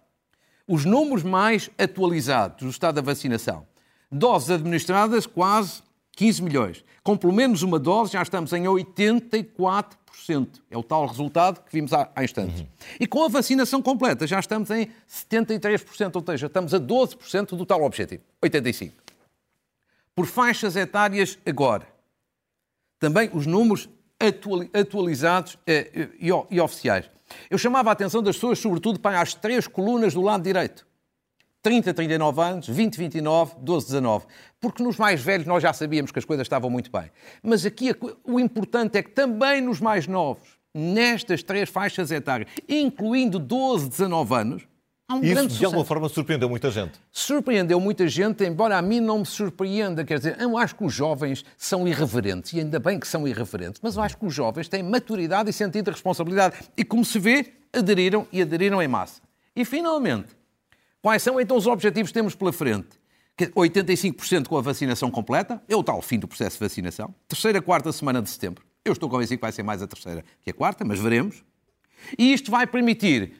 os 0.68 0.86
números 0.86 1.24
mais 1.24 1.70
atualizados 1.78 2.64
do 2.64 2.70
estado 2.70 2.96
da 2.96 3.02
vacinação. 3.02 3.66
Doses 4.12 4.52
administradas, 4.52 5.25
quase 5.25 5.82
15 6.15 6.41
milhões. 6.41 6.84
Com 7.03 7.17
pelo 7.17 7.34
menos 7.34 7.62
uma 7.62 7.77
dose, 7.77 8.13
já 8.13 8.22
estamos 8.22 8.51
em 8.53 8.67
84 8.67 10.05
é 10.69 10.77
o 10.77 10.84
tal 10.84 11.05
resultado 11.05 11.62
que 11.63 11.72
vimos 11.72 11.93
há, 11.93 12.10
há 12.15 12.24
instantes. 12.24 12.62
Uhum. 12.62 12.67
E 13.00 13.05
com 13.05 13.24
a 13.24 13.27
vacinação 13.27 13.81
completa 13.81 14.25
já 14.25 14.39
estamos 14.39 14.72
em 14.72 14.89
73%, 15.07 16.15
ou 16.15 16.24
seja, 16.25 16.48
estamos 16.48 16.74
a 16.74 16.79
12% 16.79 17.55
do 17.55 17.65
tal 17.65 17.84
objetivo, 17.84 18.24
85%. 18.41 18.91
Por 20.15 20.25
faixas 20.25 20.75
etárias 20.75 21.38
agora. 21.45 21.88
Também 23.00 23.29
os 23.34 23.45
números 23.45 23.89
atualizados 24.74 25.57
eh, 25.67 26.10
e, 26.19 26.29
e 26.50 26.62
oficiais. 26.62 27.10
Eu 27.50 27.57
chamava 27.57 27.89
a 27.89 27.93
atenção 27.93 28.24
das 28.24 28.38
pessoas, 28.38 28.60
sobretudo, 28.60 29.00
para 29.00 29.19
as 29.19 29.34
três 29.34 29.67
colunas 29.67 30.13
do 30.13 30.22
lado 30.22 30.41
direito. 30.41 30.88
30, 31.65 31.95
39 31.95 32.41
anos, 32.41 32.67
20, 32.67 32.95
29, 32.95 33.55
12, 33.57 33.88
19. 33.88 34.25
Porque 34.62 34.84
nos 34.84 34.98
mais 34.98 35.19
velhos 35.19 35.48
nós 35.48 35.63
já 35.63 35.74
sabíamos 35.74 36.12
que 36.12 36.19
as 36.19 36.24
coisas 36.24 36.45
estavam 36.45 36.69
muito 36.69 36.91
bem. 36.91 37.10
Mas 37.41 37.65
aqui 37.65 37.91
o 38.24 38.39
importante 38.39 39.00
é 39.00 39.01
que 39.01 39.10
também 39.10 39.62
nos 39.62 39.81
mais 39.81 40.05
novos, 40.05 40.48
nestas 40.72 41.41
três 41.41 41.67
faixas 41.67 42.12
etárias, 42.12 42.48
incluindo 42.69 43.39
12, 43.39 43.89
19 43.89 44.36
anos, 44.36 44.67
há 45.10 45.15
um 45.15 45.24
Isso, 45.24 45.48
de 45.48 45.65
alguma 45.65 45.84
forma, 45.84 46.07
surpreendeu 46.07 46.48
muita 46.48 46.69
gente. 46.69 47.00
Surpreendeu 47.12 47.79
muita 47.79 48.07
gente, 48.07 48.45
embora 48.45 48.77
a 48.77 48.81
mim 48.84 49.00
não 49.00 49.17
me 49.17 49.25
surpreenda. 49.25 50.05
Quer 50.05 50.19
dizer, 50.19 50.39
eu 50.39 50.55
acho 50.60 50.75
que 50.75 50.86
os 50.86 50.93
jovens 50.93 51.43
são 51.57 51.88
irreverentes, 51.88 52.53
e 52.53 52.60
ainda 52.60 52.79
bem 52.79 53.00
que 53.00 53.07
são 53.07 53.27
irreverentes, 53.27 53.81
mas 53.81 53.95
eu 53.95 54.03
acho 54.03 54.17
que 54.17 54.25
os 54.27 54.34
jovens 54.36 54.69
têm 54.69 54.84
maturidade 54.84 55.50
e 55.50 55.53
sentido 55.53 55.86
de 55.86 55.91
responsabilidade. 55.93 56.57
E 56.77 56.86
como 56.86 57.03
se 57.03 57.17
vê, 57.17 57.53
aderiram 57.74 58.27
e 58.31 58.39
aderiram 58.43 58.79
em 58.84 58.88
massa. 58.88 59.19
E, 59.55 59.65
finalmente, 59.65 60.35
Quais 61.06 61.22
são 61.22 61.40
então 61.40 61.56
os 61.56 61.68
objetivos 61.68 62.10
que 62.10 62.16
temos 62.16 62.34
pela 62.34 62.52
frente? 62.52 62.88
85% 63.40 64.48
com 64.48 64.58
a 64.58 64.62
vacinação 64.62 65.12
completa, 65.12 65.62
é 65.70 65.76
o 65.76 65.84
tal 65.84 66.02
fim 66.02 66.18
do 66.18 66.28
processo 66.28 66.58
de 66.58 66.63
vacinação. 66.63 67.13
Terceira, 67.28 67.62
quarta 67.62 67.91
semana 67.91 68.24
de 68.24 68.30
setembro. 68.32 68.65
Eu 68.84 68.94
estou 68.94 69.08
convencido 69.08 69.38
que 69.38 69.44
vai 69.44 69.52
ser 69.52 69.62
mais 69.62 69.84
a 69.84 69.88
terceira 69.88 70.26
que 70.41 70.50
a 70.50 70.54
quarta, 70.56 70.84
mas 70.84 71.00
veremos. 71.00 71.44
E 72.18 72.34
isto 72.34 72.50
vai 72.50 72.65
permitir 72.65 73.34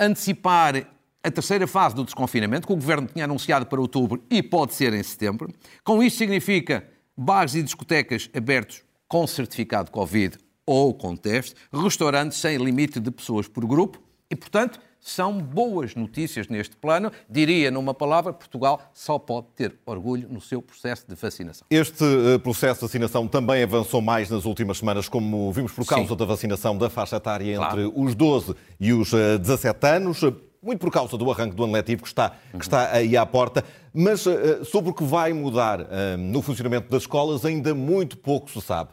antecipar 0.00 0.88
a 1.22 1.30
terceira 1.30 1.68
fase 1.68 1.94
do 1.94 2.02
desconfinamento, 2.02 2.66
que 2.66 2.72
o 2.72 2.76
Governo 2.76 3.06
tinha 3.06 3.26
anunciado 3.26 3.64
para 3.66 3.80
outubro 3.80 4.24
e 4.28 4.42
pode 4.42 4.74
ser 4.74 4.92
em 4.92 5.02
setembro. 5.04 5.54
Com 5.84 6.02
isto 6.02 6.18
significa 6.18 6.84
bares 7.16 7.54
e 7.54 7.62
discotecas 7.62 8.28
abertos 8.34 8.82
com 9.06 9.24
certificado 9.24 9.92
Covid 9.92 10.36
ou 10.66 10.92
com 10.92 11.14
teste, 11.14 11.54
restaurantes 11.72 12.38
sem 12.38 12.56
limite 12.56 12.98
de 12.98 13.12
pessoas 13.12 13.46
por 13.46 13.64
grupo 13.64 14.02
e, 14.28 14.34
portanto, 14.34 14.80
são 15.00 15.38
boas 15.38 15.94
notícias 15.94 16.48
neste 16.48 16.76
plano. 16.76 17.10
Diria, 17.28 17.70
numa 17.70 17.94
palavra, 17.94 18.32
Portugal 18.32 18.80
só 18.92 19.18
pode 19.18 19.46
ter 19.54 19.74
orgulho 19.86 20.28
no 20.28 20.40
seu 20.40 20.60
processo 20.60 21.06
de 21.08 21.14
vacinação. 21.14 21.66
Este 21.70 22.04
uh, 22.04 22.38
processo 22.40 22.80
de 22.80 22.86
vacinação 22.86 23.26
também 23.26 23.62
avançou 23.62 24.00
mais 24.00 24.30
nas 24.30 24.44
últimas 24.44 24.78
semanas, 24.78 25.08
como 25.08 25.52
vimos 25.52 25.72
por 25.72 25.86
causa 25.86 26.08
Sim. 26.08 26.16
da 26.16 26.24
vacinação 26.24 26.76
da 26.76 26.90
faixa 26.90 27.16
etária 27.16 27.52
entre 27.52 27.58
claro. 27.58 27.92
os 27.94 28.14
12 28.14 28.54
e 28.78 28.92
os 28.92 29.12
uh, 29.12 29.38
17 29.38 29.86
anos 29.86 30.22
muito 30.62 30.80
por 30.80 30.90
causa 30.90 31.16
do 31.16 31.30
arranque 31.30 31.54
do 31.54 31.64
ano 31.64 31.72
letivo 31.72 32.02
que 32.02 32.08
está, 32.08 32.32
que 32.52 32.62
está 32.62 32.92
aí 32.92 33.16
à 33.16 33.24
porta, 33.24 33.64
mas 33.92 34.26
uh, 34.26 34.64
sobre 34.64 34.90
o 34.90 34.94
que 34.94 35.04
vai 35.04 35.32
mudar 35.32 35.80
uh, 35.80 35.86
no 36.18 36.42
funcionamento 36.42 36.88
das 36.90 37.02
escolas 37.02 37.44
ainda 37.44 37.74
muito 37.74 38.18
pouco 38.18 38.50
se 38.50 38.60
sabe. 38.60 38.90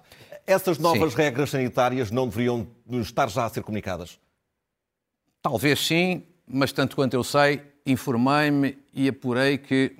Essas 0.48 0.78
novas 0.78 1.14
Sim. 1.14 1.18
regras 1.18 1.50
sanitárias 1.50 2.12
não 2.12 2.28
deveriam 2.28 2.68
estar 3.02 3.28
já 3.30 3.46
a 3.46 3.50
ser 3.50 3.64
comunicadas? 3.64 4.20
Talvez 5.46 5.86
sim, 5.86 6.24
mas 6.48 6.72
tanto 6.72 6.96
quanto 6.96 7.14
eu 7.14 7.24
sei, 7.24 7.62
informei-me 7.86 8.80
e 8.92 9.08
apurei 9.08 9.60
que 9.60 9.96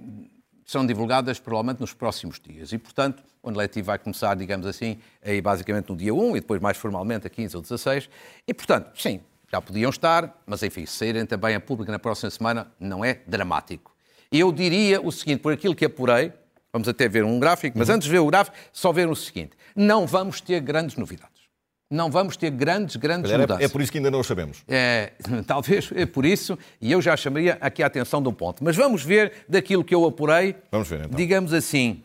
são 0.66 0.84
divulgadas 0.84 1.40
provavelmente 1.40 1.82
nos 1.82 1.94
próximos 1.94 2.40
dias. 2.40 2.74
E, 2.74 2.80
portanto, 2.80 3.24
o 3.44 3.50
ano 3.50 3.60
letivo 3.60 3.86
vai 3.86 4.00
começar, 4.00 4.34
digamos 4.34 4.66
assim, 4.66 4.98
aí 5.24 5.40
basicamente 5.42 5.88
no 5.90 5.96
dia 5.96 6.12
1 6.16 6.38
e 6.38 6.40
depois 6.40 6.60
mais 6.60 6.78
formalmente 6.78 7.28
a 7.28 7.30
15 7.30 7.58
ou 7.58 7.62
16. 7.62 8.10
E, 8.48 8.56
portanto, 8.56 9.00
sim, 9.00 9.22
já 9.52 9.62
podiam 9.62 9.92
estar, 9.92 10.36
mas 10.48 10.64
enfim, 10.64 10.84
saírem 10.88 11.28
também 11.28 11.54
a 11.54 11.60
público 11.60 11.92
na 11.92 12.00
próxima 12.00 12.32
semana 12.32 12.72
não 12.80 13.06
é 13.06 13.20
dramático. 13.28 13.96
Eu 14.32 14.52
diria 14.52 15.00
o 15.00 15.12
seguinte, 15.12 15.42
por 15.42 15.54
aquilo 15.54 15.76
que 15.76 15.86
apurei, 15.86 16.34
vamos 16.74 16.88
até 16.88 17.08
ver 17.08 17.24
um 17.24 17.40
gráfico, 17.40 17.78
mas 17.78 17.90
uhum. 17.90 17.96
antes 17.98 18.08
de 18.08 18.12
ver 18.12 18.18
o 18.18 18.26
gráfico, 18.26 18.58
só 18.74 18.92
ver 18.92 19.08
o 19.08 19.16
seguinte: 19.16 19.52
não 19.76 20.08
vamos 20.08 20.42
ter 20.42 20.60
grandes 20.60 20.96
novidades 20.96 21.45
não 21.90 22.10
vamos 22.10 22.36
ter 22.36 22.50
grandes, 22.50 22.96
grandes 22.96 23.32
é, 23.32 23.38
mudanças. 23.38 23.64
É 23.64 23.68
por 23.68 23.82
isso 23.82 23.92
que 23.92 23.98
ainda 23.98 24.10
não 24.10 24.20
o 24.20 24.24
sabemos. 24.24 24.64
É, 24.68 25.14
talvez 25.46 25.90
é 25.96 26.06
por 26.06 26.26
isso, 26.26 26.58
e 26.82 26.92
eu 26.92 27.02
já 27.02 27.16
chamaria 27.16 27.58
aqui 27.62 27.84
a 27.84 27.88
atenção 27.88 28.22
de 28.22 28.30
um 28.30 28.34
ponto. 28.34 28.64
Mas 28.64 28.76
vamos 28.76 29.04
ver 29.04 29.46
daquilo 29.48 29.84
que 29.84 29.94
eu 29.94 30.06
apurei. 30.06 30.56
Vamos 30.72 30.88
ver 30.88 31.06
então. 31.06 31.16
Digamos 31.16 31.54
assim, 31.54 32.04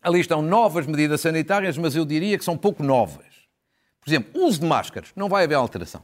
ali 0.00 0.20
estão 0.20 0.40
novas 0.40 0.86
medidas 0.86 1.20
sanitárias, 1.20 1.76
mas 1.76 1.96
eu 1.96 2.04
diria 2.04 2.38
que 2.38 2.44
são 2.44 2.56
pouco 2.56 2.82
novas. 2.82 3.26
Por 4.00 4.10
exemplo, 4.10 4.44
uso 4.44 4.60
de 4.60 4.66
máscaras, 4.66 5.10
não 5.16 5.28
vai 5.28 5.44
haver 5.44 5.56
alteração. 5.56 6.02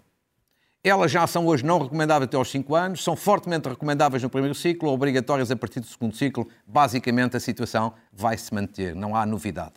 Elas 0.84 1.12
já 1.12 1.24
são 1.28 1.46
hoje 1.46 1.64
não 1.64 1.78
recomendáveis 1.78 2.26
até 2.26 2.36
aos 2.36 2.50
5 2.50 2.74
anos, 2.74 3.04
são 3.04 3.14
fortemente 3.14 3.68
recomendáveis 3.68 4.20
no 4.20 4.28
primeiro 4.28 4.52
ciclo, 4.52 4.90
obrigatórias 4.90 5.48
a 5.52 5.54
partir 5.54 5.78
do 5.78 5.86
segundo 5.86 6.16
ciclo. 6.16 6.48
Basicamente, 6.66 7.36
a 7.36 7.40
situação 7.40 7.94
vai 8.12 8.36
se 8.36 8.52
manter, 8.52 8.92
não 8.96 9.14
há 9.14 9.24
novidade. 9.24 9.74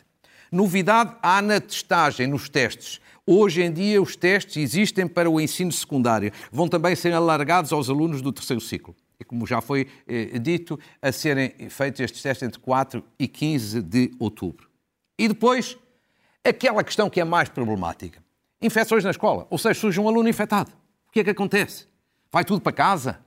Novidade 0.51 1.15
há 1.21 1.43
na 1.43 1.61
testagem, 1.61 2.25
nos 2.25 2.49
testes. 2.49 2.99
Hoje 3.27 3.63
em 3.63 3.73
dia, 3.73 3.99
os 3.99 4.15
testes 4.15 4.55
existem 4.57 5.07
para 5.07 5.27
o 5.27 5.41
ensino 5.41 5.71
secundário. 5.71 6.31
Vão 6.51 6.67
também 6.67 6.95
ser 6.95 7.11
alargados 7.11 7.73
aos 7.73 7.89
alunos 7.89 8.21
do 8.21 8.31
terceiro 8.31 8.61
ciclo. 8.61 8.95
E 9.19 9.23
como 9.23 9.47
já 9.47 9.61
foi 9.61 9.87
eh, 10.07 10.37
dito, 10.37 10.79
a 11.01 11.11
serem 11.11 11.51
feitos 11.69 12.01
estes 12.01 12.21
testes 12.21 12.47
entre 12.47 12.59
4 12.59 13.03
e 13.17 13.27
15 13.27 13.81
de 13.81 14.11
outubro. 14.19 14.69
E 15.17 15.27
depois, 15.27 15.75
aquela 16.43 16.83
questão 16.83 17.09
que 17.09 17.19
é 17.19 17.23
mais 17.23 17.49
problemática. 17.49 18.23
Infecções 18.61 19.03
na 19.03 19.09
escola. 19.09 19.47
Ou 19.49 19.57
seja, 19.57 19.79
surge 19.79 19.99
um 19.99 20.07
aluno 20.07 20.29
infectado. 20.29 20.71
O 21.07 21.11
que 21.11 21.21
é 21.21 21.23
que 21.23 21.29
acontece? 21.31 21.87
Vai 22.31 22.45
tudo 22.45 22.61
para 22.61 22.73
casa? 22.73 23.19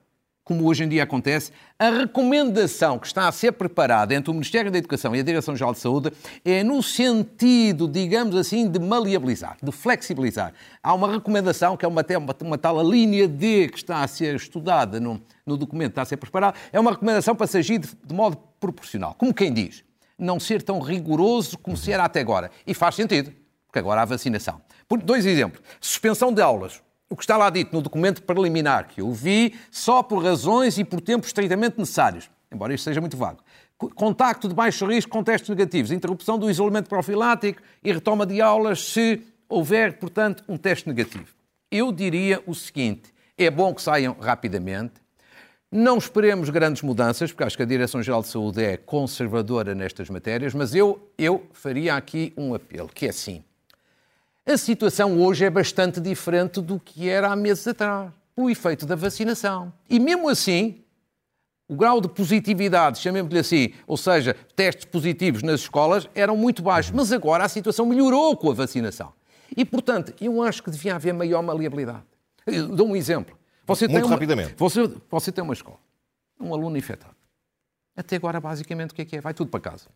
Como 0.48 0.64
hoje 0.64 0.82
em 0.82 0.88
dia 0.88 1.02
acontece, 1.02 1.52
a 1.78 1.90
recomendação 1.90 2.98
que 2.98 3.06
está 3.06 3.28
a 3.28 3.32
ser 3.32 3.52
preparada 3.52 4.14
entre 4.14 4.30
o 4.30 4.32
Ministério 4.32 4.70
da 4.70 4.78
Educação 4.78 5.14
e 5.14 5.20
a 5.20 5.22
Direção-Geral 5.22 5.74
de 5.74 5.78
Saúde 5.78 6.10
é 6.42 6.64
no 6.64 6.82
sentido, 6.82 7.86
digamos 7.86 8.34
assim, 8.34 8.66
de 8.66 8.78
maleabilizar, 8.78 9.58
de 9.62 9.70
flexibilizar. 9.70 10.54
Há 10.82 10.94
uma 10.94 11.12
recomendação, 11.12 11.76
que 11.76 11.84
é 11.84 11.88
uma, 11.88 12.02
uma, 12.16 12.36
uma 12.42 12.56
tal 12.56 12.82
linha 12.82 13.28
D 13.28 13.68
que 13.68 13.76
está 13.76 14.02
a 14.02 14.08
ser 14.08 14.36
estudada 14.36 14.98
no, 14.98 15.20
no 15.44 15.58
documento 15.58 15.90
está 15.90 16.00
a 16.00 16.06
ser 16.06 16.16
preparado, 16.16 16.56
é 16.72 16.80
uma 16.80 16.92
recomendação 16.92 17.36
para 17.36 17.46
se 17.46 17.58
agir 17.58 17.78
de, 17.78 17.90
de 18.02 18.14
modo 18.14 18.38
proporcional. 18.58 19.14
Como 19.18 19.34
quem 19.34 19.52
diz, 19.52 19.84
não 20.18 20.40
ser 20.40 20.62
tão 20.62 20.80
rigoroso 20.80 21.58
como 21.58 21.76
se 21.76 21.92
era 21.92 22.04
até 22.04 22.20
agora. 22.20 22.50
E 22.66 22.72
faz 22.72 22.94
sentido. 22.94 23.30
porque 23.66 23.80
agora 23.80 24.00
há 24.00 24.06
vacinação. 24.06 24.62
Por 24.88 25.02
dois 25.02 25.26
exemplos. 25.26 25.60
Suspensão 25.78 26.32
de 26.32 26.40
aulas. 26.40 26.80
O 27.10 27.16
que 27.16 27.22
está 27.22 27.36
lá 27.36 27.48
dito 27.48 27.74
no 27.74 27.80
documento 27.80 28.22
preliminar 28.22 28.88
que 28.88 29.00
eu 29.00 29.10
vi, 29.12 29.58
só 29.70 30.02
por 30.02 30.22
razões 30.22 30.76
e 30.78 30.84
por 30.84 31.00
tempos 31.00 31.28
estritamente 31.28 31.78
necessários, 31.78 32.30
embora 32.52 32.74
isto 32.74 32.84
seja 32.84 33.00
muito 33.00 33.16
vago. 33.16 33.40
Contacto 33.94 34.48
de 34.48 34.54
baixo 34.54 34.84
risco 34.86 35.10
com 35.10 35.22
testes 35.22 35.48
negativos, 35.48 35.90
interrupção 35.90 36.38
do 36.38 36.50
isolamento 36.50 36.88
profilático 36.88 37.62
e 37.82 37.92
retoma 37.92 38.26
de 38.26 38.40
aulas 38.40 38.82
se 38.82 39.22
houver, 39.48 39.98
portanto, 39.98 40.44
um 40.48 40.56
teste 40.56 40.88
negativo. 40.88 41.28
Eu 41.70 41.92
diria 41.92 42.42
o 42.46 42.54
seguinte: 42.54 43.14
é 43.36 43.50
bom 43.50 43.72
que 43.72 43.80
saiam 43.80 44.16
rapidamente, 44.20 44.94
não 45.70 45.98
esperemos 45.98 46.50
grandes 46.50 46.82
mudanças, 46.82 47.30
porque 47.30 47.44
acho 47.44 47.56
que 47.56 47.62
a 47.62 47.66
Direção-Geral 47.66 48.22
de 48.22 48.28
Saúde 48.28 48.64
é 48.64 48.76
conservadora 48.76 49.74
nestas 49.74 50.10
matérias, 50.10 50.54
mas 50.54 50.74
eu, 50.74 51.10
eu 51.16 51.46
faria 51.52 51.94
aqui 51.94 52.32
um 52.36 52.54
apelo, 52.54 52.88
que 52.88 53.06
é 53.06 53.10
assim. 53.10 53.44
A 54.48 54.56
situação 54.56 55.20
hoje 55.20 55.44
é 55.44 55.50
bastante 55.50 56.00
diferente 56.00 56.62
do 56.62 56.80
que 56.80 57.06
era 57.06 57.30
há 57.30 57.36
meses 57.36 57.68
atrás, 57.68 58.10
o 58.34 58.48
efeito 58.48 58.86
da 58.86 58.96
vacinação. 58.96 59.70
E 59.90 60.00
mesmo 60.00 60.26
assim, 60.26 60.82
o 61.68 61.76
grau 61.76 62.00
de 62.00 62.08
positividade, 62.08 62.98
chamemos-lhe 62.98 63.40
assim, 63.40 63.74
ou 63.86 63.98
seja, 63.98 64.34
testes 64.56 64.86
positivos 64.86 65.42
nas 65.42 65.60
escolas, 65.60 66.08
eram 66.14 66.34
muito 66.34 66.62
baixos. 66.62 66.92
Mas 66.92 67.12
agora 67.12 67.44
a 67.44 67.48
situação 67.48 67.84
melhorou 67.84 68.34
com 68.38 68.50
a 68.50 68.54
vacinação. 68.54 69.12
E, 69.54 69.66
portanto, 69.66 70.14
eu 70.18 70.42
acho 70.42 70.62
que 70.62 70.70
devia 70.70 70.94
haver 70.94 71.12
maior 71.12 71.42
maleabilidade. 71.42 72.04
Eu 72.46 72.68
dou 72.68 72.88
um 72.88 72.96
exemplo. 72.96 73.38
Você 73.66 73.86
Muito 73.86 74.06
uma, 74.06 74.12
rapidamente. 74.12 74.54
Você, 74.56 74.90
você 75.10 75.30
tem 75.30 75.44
uma 75.44 75.52
escola, 75.52 75.76
um 76.40 76.54
aluno 76.54 76.74
infectado. 76.78 77.14
Até 77.94 78.16
agora, 78.16 78.40
basicamente, 78.40 78.92
o 78.92 78.94
que 78.94 79.02
é 79.02 79.04
que 79.04 79.16
é? 79.18 79.20
Vai 79.20 79.34
tudo 79.34 79.50
para 79.50 79.60
casa. 79.60 79.88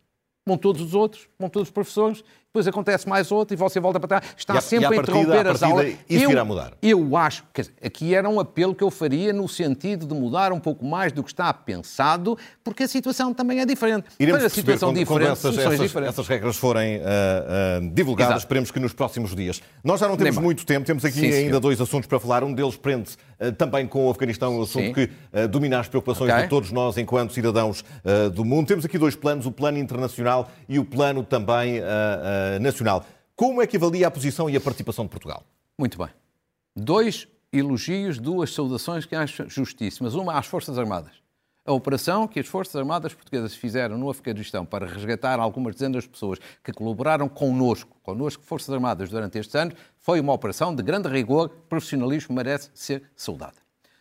Vão 0.45 0.57
todos 0.59 0.79
os 0.79 0.93
outros, 0.93 1.27
vão 1.39 1.49
todos 1.49 1.69
os 1.69 1.73
professores, 1.73 2.23
depois 2.53 2.67
acontece 2.67 3.09
mais 3.09 3.31
outro 3.31 3.55
e 3.55 3.57
você 3.57 3.79
volta 3.79 3.99
para 3.99 4.19
trás. 4.19 4.35
Está 4.37 4.53
e 4.53 4.57
a, 4.59 4.61
sempre 4.61 4.85
a, 4.85 4.89
a 4.91 4.95
interromper 4.97 5.47
as 5.47 5.63
aulas. 5.63 5.95
Isso 6.07 6.25
eu, 6.25 6.29
irá 6.29 6.45
mudar. 6.45 6.73
Eu 6.83 7.17
acho, 7.17 7.43
que 7.51 7.63
aqui 7.83 8.13
era 8.13 8.29
um 8.29 8.39
apelo 8.39 8.75
que 8.75 8.83
eu 8.83 8.91
faria 8.91 9.33
no 9.33 9.49
sentido 9.49 10.05
de 10.05 10.13
mudar 10.13 10.53
um 10.53 10.59
pouco 10.59 10.85
mais 10.85 11.11
do 11.11 11.23
que 11.23 11.31
está 11.31 11.51
pensado, 11.51 12.37
porque 12.63 12.83
a 12.83 12.87
situação 12.87 13.33
também 13.33 13.59
é 13.59 13.65
diferente. 13.65 14.05
Iremos 14.19 14.41
Para 14.41 14.45
a 14.45 14.49
situação 14.51 14.89
quando, 14.89 14.99
diferente, 14.99 15.25
quando 15.25 15.31
essas, 15.31 15.57
essas, 15.57 15.79
diferentes. 15.79 16.13
essas, 16.13 16.27
regras 16.27 16.55
forem 16.55 16.97
uh, 16.97 17.01
uh, 17.01 17.89
divulgadas, 17.91 18.33
Exato. 18.33 18.45
esperemos 18.45 18.69
que 18.69 18.79
nos 18.79 18.93
próximos 18.93 19.35
dias. 19.35 19.59
Nós 19.83 19.99
já 19.99 20.07
não 20.07 20.15
temos 20.15 20.35
Nem 20.35 20.43
muito 20.43 20.63
tempo, 20.63 20.85
temos 20.85 21.03
aqui 21.03 21.21
Sim, 21.21 21.25
ainda 21.25 21.39
senhor. 21.39 21.59
dois 21.59 21.81
assuntos 21.81 22.05
para 22.05 22.19
falar. 22.19 22.43
Um 22.43 22.53
deles 22.53 22.75
prende-se 22.75 23.17
uh, 23.39 23.51
também 23.53 23.87
com 23.87 24.05
o 24.05 24.11
Afeganistão, 24.11 24.59
um 24.59 24.61
assunto 24.61 24.85
Sim. 24.85 24.93
que 24.93 25.09
domina 25.47 25.79
as 25.79 25.87
preocupações 25.87 26.29
okay. 26.29 26.43
de 26.43 26.49
todos 26.49 26.71
nós 26.71 26.99
enquanto 26.99 27.33
cidadãos 27.33 27.83
do 28.31 28.45
mundo. 28.45 28.67
Temos 28.67 28.85
aqui 28.85 28.99
dois 28.99 29.15
planos, 29.15 29.47
o 29.47 29.51
plano 29.51 29.79
internacional 29.79 30.51
e 30.69 30.77
o 30.77 30.85
plano 30.85 31.23
também 31.23 31.81
nacional. 32.59 33.05
Como 33.35 33.61
é 33.61 33.67
que 33.67 33.77
avalia 33.77 34.07
a 34.07 34.11
posição 34.11 34.49
e 34.49 34.55
a 34.55 34.61
participação 34.61 35.05
de 35.05 35.11
Portugal? 35.11 35.43
Muito 35.77 35.97
bem. 35.97 36.09
Dois 36.75 37.27
elogios, 37.51 38.17
duas 38.17 38.53
saudações 38.53 39.05
que 39.05 39.15
acho 39.15 39.49
justíssimas. 39.49 40.15
Uma 40.15 40.37
às 40.37 40.45
Forças 40.45 40.77
Armadas. 40.77 41.23
A 41.65 41.71
operação 41.71 42.27
que 42.27 42.41
as 42.41 42.47
Forças 42.47 42.75
Armadas 42.75 43.13
Portuguesas 43.13 43.55
fizeram 43.55 43.97
no 43.97 44.09
Afeganistão 44.09 44.65
para 44.65 44.85
resgatar 44.85 45.39
algumas 45.39 45.75
dezenas 45.75 46.03
de 46.03 46.09
pessoas 46.09 46.37
que 46.61 46.73
colaboraram 46.73 47.29
connosco, 47.29 47.95
connosco 48.03 48.43
Forças 48.43 48.69
Armadas, 48.73 49.09
durante 49.09 49.37
estes 49.37 49.55
anos, 49.55 49.73
foi 49.97 50.19
uma 50.19 50.33
operação 50.33 50.75
de 50.75 50.83
grande 50.83 51.07
rigor, 51.07 51.47
profissionalismo, 51.69 52.35
merece 52.35 52.69
ser 52.73 53.03
saudada. 53.15 53.55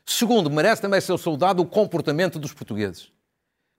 Segundo, 0.04 0.50
merece 0.50 0.82
também 0.82 1.00
ser 1.00 1.16
saudado 1.18 1.62
o 1.62 1.66
comportamento 1.66 2.36
dos 2.36 2.52
portugueses. 2.52 3.12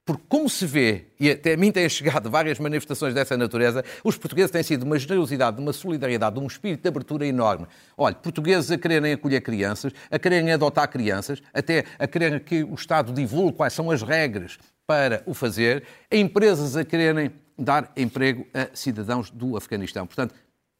Porque, 0.05 0.23
como 0.27 0.49
se 0.49 0.65
vê, 0.65 1.05
e 1.17 1.31
até 1.31 1.53
a 1.53 1.57
mim 1.57 1.71
têm 1.71 1.87
chegado 1.87 2.29
várias 2.29 2.59
manifestações 2.59 3.13
dessa 3.13 3.37
natureza, 3.37 3.85
os 4.03 4.17
portugueses 4.17 4.51
têm 4.51 4.61
sido 4.61 4.83
uma 4.83 4.99
generosidade, 4.99 5.61
uma 5.61 5.71
solidariedade, 5.71 6.37
um 6.37 6.45
espírito 6.45 6.81
de 6.81 6.89
abertura 6.89 7.25
enorme. 7.25 7.67
Olha, 7.97 8.13
portugueses 8.13 8.69
a 8.69 8.77
quererem 8.77 9.13
acolher 9.13 9.39
crianças, 9.39 9.93
a 10.11 10.19
quererem 10.19 10.51
adotar 10.51 10.89
crianças, 10.89 11.41
até 11.53 11.85
a 11.97 12.05
quererem 12.05 12.39
que 12.39 12.63
o 12.63 12.73
Estado 12.73 13.13
divulgue 13.13 13.55
quais 13.55 13.71
são 13.71 13.89
as 13.89 14.01
regras 14.01 14.57
para 14.85 15.23
o 15.25 15.33
fazer, 15.33 15.85
empresas 16.11 16.75
a 16.75 16.83
quererem 16.83 17.31
dar 17.57 17.89
emprego 17.95 18.45
a 18.53 18.75
cidadãos 18.75 19.29
do 19.29 19.55
Afeganistão. 19.55 20.05
Portanto, 20.05 20.35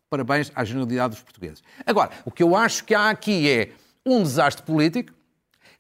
parabéns 0.09 0.51
à 0.53 0.65
generalidade 0.65 1.13
dos 1.13 1.23
portugueses. 1.23 1.63
Agora, 1.85 2.09
o 2.25 2.31
que 2.31 2.43
eu 2.43 2.57
acho 2.57 2.83
que 2.83 2.93
há 2.93 3.09
aqui 3.09 3.49
é 3.49 3.69
um 4.05 4.21
desastre 4.21 4.65
político, 4.65 5.13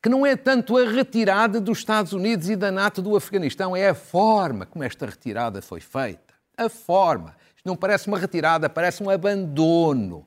que 0.03 0.09
não 0.09 0.25
é 0.25 0.35
tanto 0.35 0.77
a 0.77 0.83
retirada 0.83 1.61
dos 1.61 1.77
Estados 1.77 2.11
Unidos 2.11 2.49
e 2.49 2.57
da 2.57 2.69
NATO 2.69 3.01
do 3.01 3.15
Afeganistão, 3.15 3.73
é 3.73 3.87
a 3.87 3.93
forma 3.93 4.65
como 4.65 4.83
esta 4.83 5.05
retirada 5.05 5.61
foi 5.61 5.79
feita. 5.79 6.33
A 6.57 6.67
forma. 6.67 7.33
Isto 7.55 7.65
não 7.65 7.77
parece 7.77 8.09
uma 8.09 8.19
retirada, 8.19 8.69
parece 8.69 9.01
um 9.01 9.09
abandono. 9.09 10.25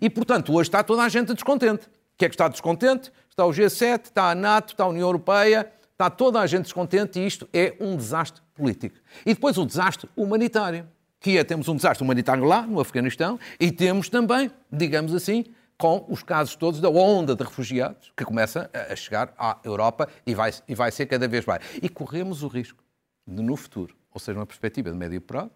E, 0.00 0.08
portanto, 0.08 0.54
hoje 0.54 0.68
está 0.68 0.84
toda 0.84 1.02
a 1.02 1.08
gente 1.08 1.34
descontente. 1.34 1.86
O 1.86 1.90
que 2.16 2.24
é 2.24 2.28
que 2.28 2.36
está 2.36 2.46
descontente? 2.46 3.12
Está 3.28 3.44
o 3.44 3.50
G7, 3.50 4.04
está 4.04 4.30
a 4.30 4.34
NATO, 4.36 4.74
está 4.74 4.84
a 4.84 4.88
União 4.88 5.08
Europeia, 5.08 5.72
está 5.90 6.08
toda 6.08 6.40
a 6.40 6.46
gente 6.46 6.62
descontente 6.62 7.18
e 7.18 7.26
isto 7.26 7.48
é 7.52 7.74
um 7.80 7.96
desastre 7.96 8.40
político. 8.54 8.96
E 9.26 9.34
depois 9.34 9.58
o 9.58 9.66
desastre 9.66 10.08
humanitário, 10.16 10.86
que 11.18 11.36
é, 11.36 11.42
temos 11.42 11.66
um 11.66 11.74
desastre 11.74 12.04
humanitário 12.04 12.44
lá, 12.44 12.62
no 12.62 12.78
Afeganistão, 12.78 13.40
e 13.58 13.72
temos 13.72 14.08
também, 14.08 14.52
digamos 14.70 15.12
assim, 15.12 15.46
com 15.78 16.06
os 16.08 16.22
casos 16.22 16.56
todos 16.56 16.80
da 16.80 16.88
onda 16.88 17.34
de 17.34 17.44
refugiados 17.44 18.12
que 18.16 18.24
começa 18.24 18.70
a 18.72 18.96
chegar 18.96 19.34
à 19.38 19.58
Europa 19.62 20.08
e 20.26 20.34
vai, 20.34 20.52
e 20.66 20.74
vai 20.74 20.90
ser 20.90 21.06
cada 21.06 21.28
vez 21.28 21.44
mais. 21.44 21.62
E 21.82 21.88
corremos 21.88 22.42
o 22.42 22.48
risco 22.48 22.82
de, 23.26 23.42
no 23.42 23.56
futuro, 23.56 23.94
ou 24.12 24.20
seja, 24.20 24.38
uma 24.38 24.46
perspectiva 24.46 24.90
de 24.90 24.96
médio 24.96 25.20
prazo, 25.20 25.50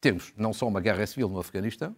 termos 0.00 0.32
não 0.36 0.52
só 0.52 0.66
uma 0.66 0.80
guerra 0.80 1.06
civil 1.06 1.28
no 1.28 1.38
Afeganistão, 1.38 1.94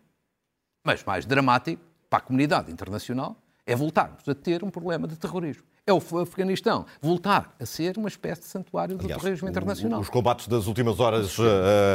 mas 0.85 1.05
mais 1.05 1.25
dramático 1.25 1.83
para 2.11 2.19
a 2.19 2.23
comunidade 2.23 2.71
internacional, 2.71 3.37
é 3.65 3.75
voltarmos 3.75 4.29
a 4.29 4.35
ter 4.35 4.63
um 4.63 4.71
problema 4.71 5.07
de 5.09 5.17
terrorismo 5.17 5.65
é 5.87 5.92
o 5.92 5.97
Afeganistão 5.97 6.87
voltar 7.01 7.55
a 7.59 7.66
ser 7.66 7.97
uma 7.99 8.09
espécie 8.09 8.42
de 8.42 8.47
santuário 8.47 8.97
do 8.97 9.05
Aliás, 9.05 9.21
terrorismo 9.21 9.49
internacional. 9.49 10.01
Os 10.01 10.09
combates 10.09 10.47
das 10.47 10.66
últimas 10.66 11.01
horas 11.01 11.37
uh, 11.38 11.42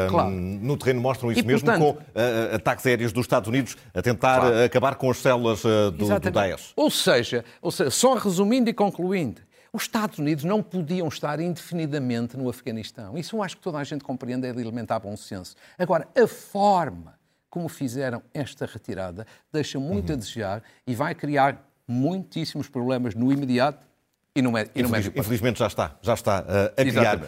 claro. 0.10 0.30
no 0.30 0.76
terreno 0.78 1.00
mostram 1.00 1.32
isso 1.32 1.42
e, 1.42 1.44
mesmo, 1.44 1.66
portanto, 1.66 1.94
com 1.94 2.00
uh, 2.00 2.56
ataques 2.56 2.86
aéreos 2.86 3.14
dos 3.14 3.24
Estados 3.24 3.48
Unidos 3.48 3.78
a 3.94 4.02
tentar 4.02 4.42
claro. 4.42 4.64
acabar 4.64 4.96
com 4.96 5.10
as 5.10 5.18
células 5.18 5.64
uh, 5.64 5.92
do, 5.92 6.20
do 6.20 6.32
Daesh. 6.32 6.74
Ou 6.76 6.92
seja, 6.92 7.46
ou 7.62 7.72
seja, 7.72 7.90
só 7.90 8.16
resumindo 8.16 8.70
e 8.70 8.74
concluindo, 8.74 9.42
os 9.72 9.84
Estados 9.84 10.20
Unidos 10.20 10.44
não 10.44 10.62
podiam 10.62 11.08
estar 11.08 11.40
indefinidamente 11.40 12.36
no 12.36 12.50
Afeganistão. 12.50 13.18
Isso 13.18 13.36
eu 13.36 13.44
acho 13.44 13.58
que 13.58 13.64
toda 13.64 13.78
a 13.78 13.84
gente 13.84 14.04
compreende 14.04 14.48
é 14.48 14.52
de 14.52 14.60
alimentar 14.60 15.00
bom 15.00 15.16
senso. 15.16 15.56
Agora, 15.78 16.08
a 16.16 16.28
forma 16.28 17.18
como 17.50 17.70
fizeram 17.70 18.22
esta 18.34 18.66
retirada 18.66 19.26
deixa 19.52 19.80
muito 19.80 20.10
uhum. 20.10 20.16
a 20.16 20.18
desejar 20.18 20.64
e 20.86 20.94
vai 20.94 21.16
criar 21.16 21.64
muitíssimos 21.88 22.68
problemas 22.68 23.16
no 23.16 23.32
imediato 23.32 23.86
e 24.36 24.42
no, 24.42 24.52
médio 24.52 24.72
Infelizmente 25.16 25.58
já 25.58 25.68
está, 25.68 25.96
já 26.02 26.14
está 26.14 26.42
uh, 26.42 26.80
a 26.80 26.86
criar. 26.86 27.18
Uh, 27.18 27.28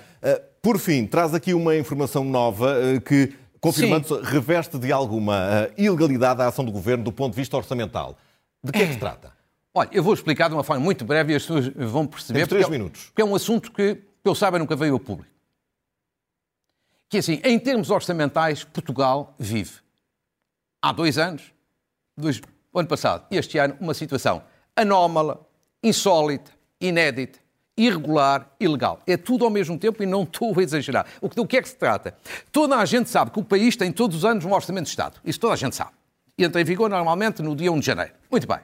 por 0.62 0.78
fim, 0.78 1.08
traz 1.08 1.34
aqui 1.34 1.54
uma 1.54 1.76
informação 1.76 2.24
nova 2.24 2.76
uh, 2.78 3.02
que, 3.02 3.34
confirmando-se, 3.60 4.14
reveste 4.22 4.78
de 4.78 4.92
alguma 4.92 5.70
ilegalidade 5.76 6.42
a 6.42 6.48
ação 6.48 6.64
do 6.64 6.72
Governo 6.72 7.04
do 7.04 7.12
ponto 7.12 7.34
de 7.34 7.42
vista 7.42 7.58
orçamental. 7.58 8.16
De 8.64 8.72
que 8.72 8.80
é, 8.80 8.84
é 8.84 8.88
que 8.88 8.94
se 8.94 9.00
trata? 9.00 9.34
Olha, 9.74 9.90
eu 9.92 10.04
vou 10.04 10.14
explicar 10.14 10.50
de 10.50 10.54
uma 10.54 10.64
forma 10.64 10.84
muito 10.84 11.06
breve 11.06 11.34
e 11.34 11.36
as 11.36 11.44
pessoas 11.44 11.68
vão 11.68 12.06
perceber. 12.06 12.40
Temos 12.40 12.50
três 12.50 12.66
porque 12.66 12.76
é 12.76 12.78
minutos. 12.78 13.06
Porque 13.06 13.22
é 13.22 13.26
um 13.26 13.36
assunto 13.36 13.72
que, 13.72 13.98
eu 14.24 14.36
saiba, 14.36 14.60
nunca 14.60 14.76
veio 14.76 14.94
ao 14.94 15.00
público. 15.00 15.32
Que 17.08 17.18
assim, 17.18 17.42
em 17.44 17.58
termos 17.58 17.90
orçamentais, 17.90 18.64
Portugal 18.64 19.34
vive 19.40 19.80
há 20.82 20.92
dois 20.92 21.18
anos, 21.18 21.52
dois, 22.16 22.40
o 22.72 22.80
ano 22.80 22.88
passado 22.88 23.26
e 23.32 23.38
este 23.38 23.58
ano, 23.58 23.76
uma 23.80 23.94
situação 23.94 24.42
anómala, 24.76 25.46
insólita, 25.84 26.52
inédita, 26.80 27.40
irregular, 27.76 28.50
ilegal. 28.60 29.02
É 29.08 29.16
tudo 29.16 29.46
ao 29.46 29.52
mesmo 29.52 29.78
tempo 29.78 30.04
e 30.04 30.06
não 30.06 30.24
estou 30.24 30.58
a 30.58 30.62
exagerar. 30.62 31.06
O 31.22 31.30
que, 31.30 31.36
do 31.36 31.48
que 31.48 31.58
é 31.58 31.62
que 31.62 31.70
se 31.70 31.76
trata? 31.76 32.16
Toda 32.52 32.78
a 32.78 32.86
gente 32.86 33.10
sabe 33.10 33.32
que 33.32 33.40
o 33.40 33.44
país 33.44 33.76
tem 33.76 33.92
todos 33.92 34.18
os 34.18 34.26
anos 34.26 34.46
um 34.46 34.54
orçamento 34.54 34.86
de 34.86 34.90
Estado. 34.90 35.20
Isso 35.24 35.40
toda 35.40 35.54
a 35.54 35.58
gente 35.58 35.76
sabe. 35.76 35.92
E 36.38 36.44
entra 36.44 36.62
em 36.62 36.64
vigor 36.64 36.90
normalmente 36.90 37.42
no 37.42 37.56
dia 37.56 37.72
1 37.72 37.80
de 37.80 37.86
janeiro. 37.86 38.14
Muito 38.30 38.48
bem. 38.48 38.60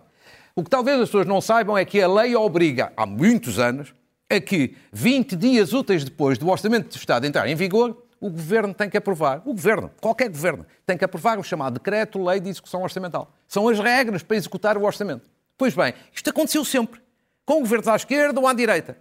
O 0.56 0.63
que 0.63 0.70
talvez 0.70 1.00
as 1.00 1.10
pessoas 1.10 1.26
não 1.26 1.41
saibam 1.41 1.78
é 1.78 1.84
que 1.84 2.02
a 2.02 2.08
lei 2.08 2.36
obriga, 2.36 2.94
há 2.96 3.06
muitos 3.06 3.60
anos, 3.60 3.94
a 4.30 4.39
que 4.39 4.76
20 4.94 5.36
dias 5.36 5.74
úteis 5.74 6.04
depois 6.04 6.38
do 6.38 6.48
orçamento 6.48 6.89
de 6.89 6.98
Estado 6.98 7.26
entrar 7.26 7.48
em 7.48 7.56
vigor, 7.56 8.05
o 8.19 8.30
Governo 8.30 8.73
tem 8.73 8.89
que 8.89 8.97
aprovar, 8.97 9.41
o 9.45 9.54
Governo, 9.54 9.91
qualquer 10.01 10.30
Governo, 10.30 10.65
tem 10.86 10.97
que 10.97 11.06
aprovar 11.06 11.39
o 11.39 11.43
chamado 11.43 11.75
Decreto-Lei 11.75 12.39
de 12.39 12.49
Execução 12.49 12.82
Orçamental. 12.82 13.34
São 13.47 13.67
as 13.67 13.80
regras 13.80 14.23
para 14.23 14.38
executar 14.38 14.78
o 14.78 14.84
orçamento. 14.84 15.30
Pois 15.58 15.73
bem, 15.73 15.93
isto 16.13 16.30
aconteceu 16.30 16.63
sempre, 16.65 17.01
com 17.45 17.60
governos 17.60 17.88
à 17.88 17.95
esquerda 17.95 18.39
ou 18.39 18.47
à 18.47 18.54
direita. 18.54 18.97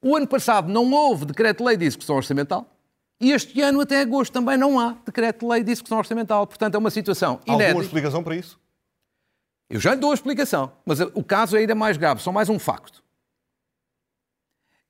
O 0.00 0.16
ano 0.16 0.26
passado 0.26 0.72
não 0.72 0.90
houve 0.92 1.26
Decreto-Lei 1.26 1.76
de 1.76 1.84
Execução 1.84 2.16
Orçamental, 2.16 2.66
e 3.22 3.30
este 3.30 3.60
ano, 3.62 3.80
até 3.80 4.00
agosto, 4.00 4.32
também 4.32 4.58
não 4.58 4.80
há 4.80 4.96
decreto-lei 5.06 5.62
de 5.62 5.70
execução 5.70 5.96
orçamental. 5.96 6.44
Portanto, 6.44 6.74
é 6.74 6.78
uma 6.78 6.90
situação 6.90 7.38
inédita. 7.46 7.68
Alguma 7.68 7.84
explicação 7.84 8.24
para 8.24 8.34
isso? 8.34 8.58
Eu 9.70 9.78
já 9.78 9.94
lhe 9.94 10.00
dou 10.00 10.10
a 10.10 10.14
explicação, 10.14 10.72
mas 10.84 10.98
o 11.00 11.22
caso 11.22 11.56
é 11.56 11.60
ainda 11.60 11.72
mais 11.72 11.96
grave, 11.96 12.20
só 12.20 12.32
mais 12.32 12.48
um 12.48 12.58
facto. 12.58 13.00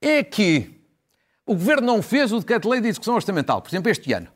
É 0.00 0.24
que 0.24 0.81
o 1.46 1.54
Governo 1.54 1.86
não 1.86 2.02
fez 2.02 2.32
o 2.32 2.38
decreto-lei 2.38 2.80
de 2.80 2.88
execução 2.88 3.14
orçamental, 3.14 3.60
por 3.60 3.68
exemplo, 3.68 3.90
este 3.90 4.12
ano. 4.12 4.28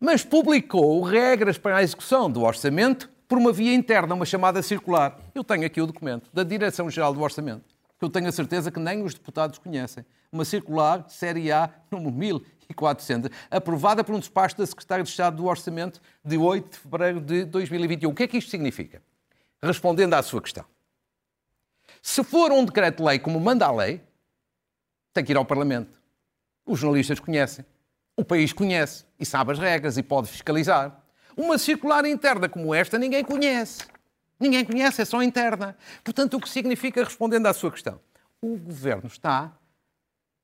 mas 0.00 0.22
publicou 0.22 1.02
regras 1.02 1.58
para 1.58 1.78
a 1.78 1.82
execução 1.82 2.30
do 2.30 2.42
orçamento 2.42 3.10
por 3.26 3.36
uma 3.36 3.52
via 3.52 3.74
interna, 3.74 4.14
uma 4.14 4.24
chamada 4.24 4.62
circular. 4.62 5.18
Eu 5.34 5.42
tenho 5.42 5.66
aqui 5.66 5.80
o 5.80 5.86
documento 5.86 6.30
da 6.32 6.44
Direção-Geral 6.44 7.12
do 7.12 7.20
Orçamento, 7.20 7.64
que 7.98 8.04
eu 8.04 8.08
tenho 8.08 8.28
a 8.28 8.32
certeza 8.32 8.70
que 8.70 8.78
nem 8.78 9.02
os 9.02 9.12
deputados 9.12 9.58
conhecem. 9.58 10.04
Uma 10.30 10.44
circular, 10.44 11.04
Série 11.08 11.50
A, 11.50 11.68
número 11.90 12.12
1400, 12.12 13.30
aprovada 13.50 14.04
por 14.04 14.14
um 14.14 14.20
despacho 14.20 14.56
da 14.56 14.64
Secretária 14.64 15.02
de 15.02 15.10
Estado 15.10 15.36
do 15.36 15.46
Orçamento 15.46 16.00
de 16.24 16.38
8 16.38 16.70
de 16.70 16.78
fevereiro 16.78 17.20
de 17.20 17.44
2021. 17.44 18.10
O 18.10 18.14
que 18.14 18.22
é 18.22 18.28
que 18.28 18.38
isto 18.38 18.50
significa? 18.50 19.02
Respondendo 19.60 20.14
à 20.14 20.22
sua 20.22 20.40
questão. 20.40 20.64
Se 22.00 22.22
for 22.22 22.52
um 22.52 22.64
decreto-lei 22.64 23.18
como 23.18 23.40
manda 23.40 23.66
a 23.66 23.72
lei, 23.72 24.00
tem 25.18 25.24
que 25.24 25.32
ir 25.32 25.36
ao 25.36 25.44
Parlamento. 25.44 25.98
Os 26.64 26.78
jornalistas 26.78 27.18
conhecem. 27.18 27.64
O 28.16 28.24
país 28.24 28.52
conhece 28.52 29.04
e 29.18 29.26
sabe 29.26 29.52
as 29.52 29.58
regras 29.58 29.98
e 29.98 30.02
pode 30.02 30.28
fiscalizar. 30.28 31.02
Uma 31.36 31.58
circular 31.58 32.04
interna 32.04 32.48
como 32.48 32.74
esta 32.74 32.98
ninguém 32.98 33.24
conhece. 33.24 33.82
Ninguém 34.38 34.64
conhece, 34.64 35.02
é 35.02 35.04
só 35.04 35.20
interna. 35.22 35.76
Portanto, 36.04 36.36
o 36.36 36.40
que 36.40 36.48
significa, 36.48 37.02
respondendo 37.02 37.46
à 37.46 37.52
sua 37.52 37.72
questão, 37.72 38.00
o 38.40 38.56
governo 38.56 39.08
está 39.08 39.52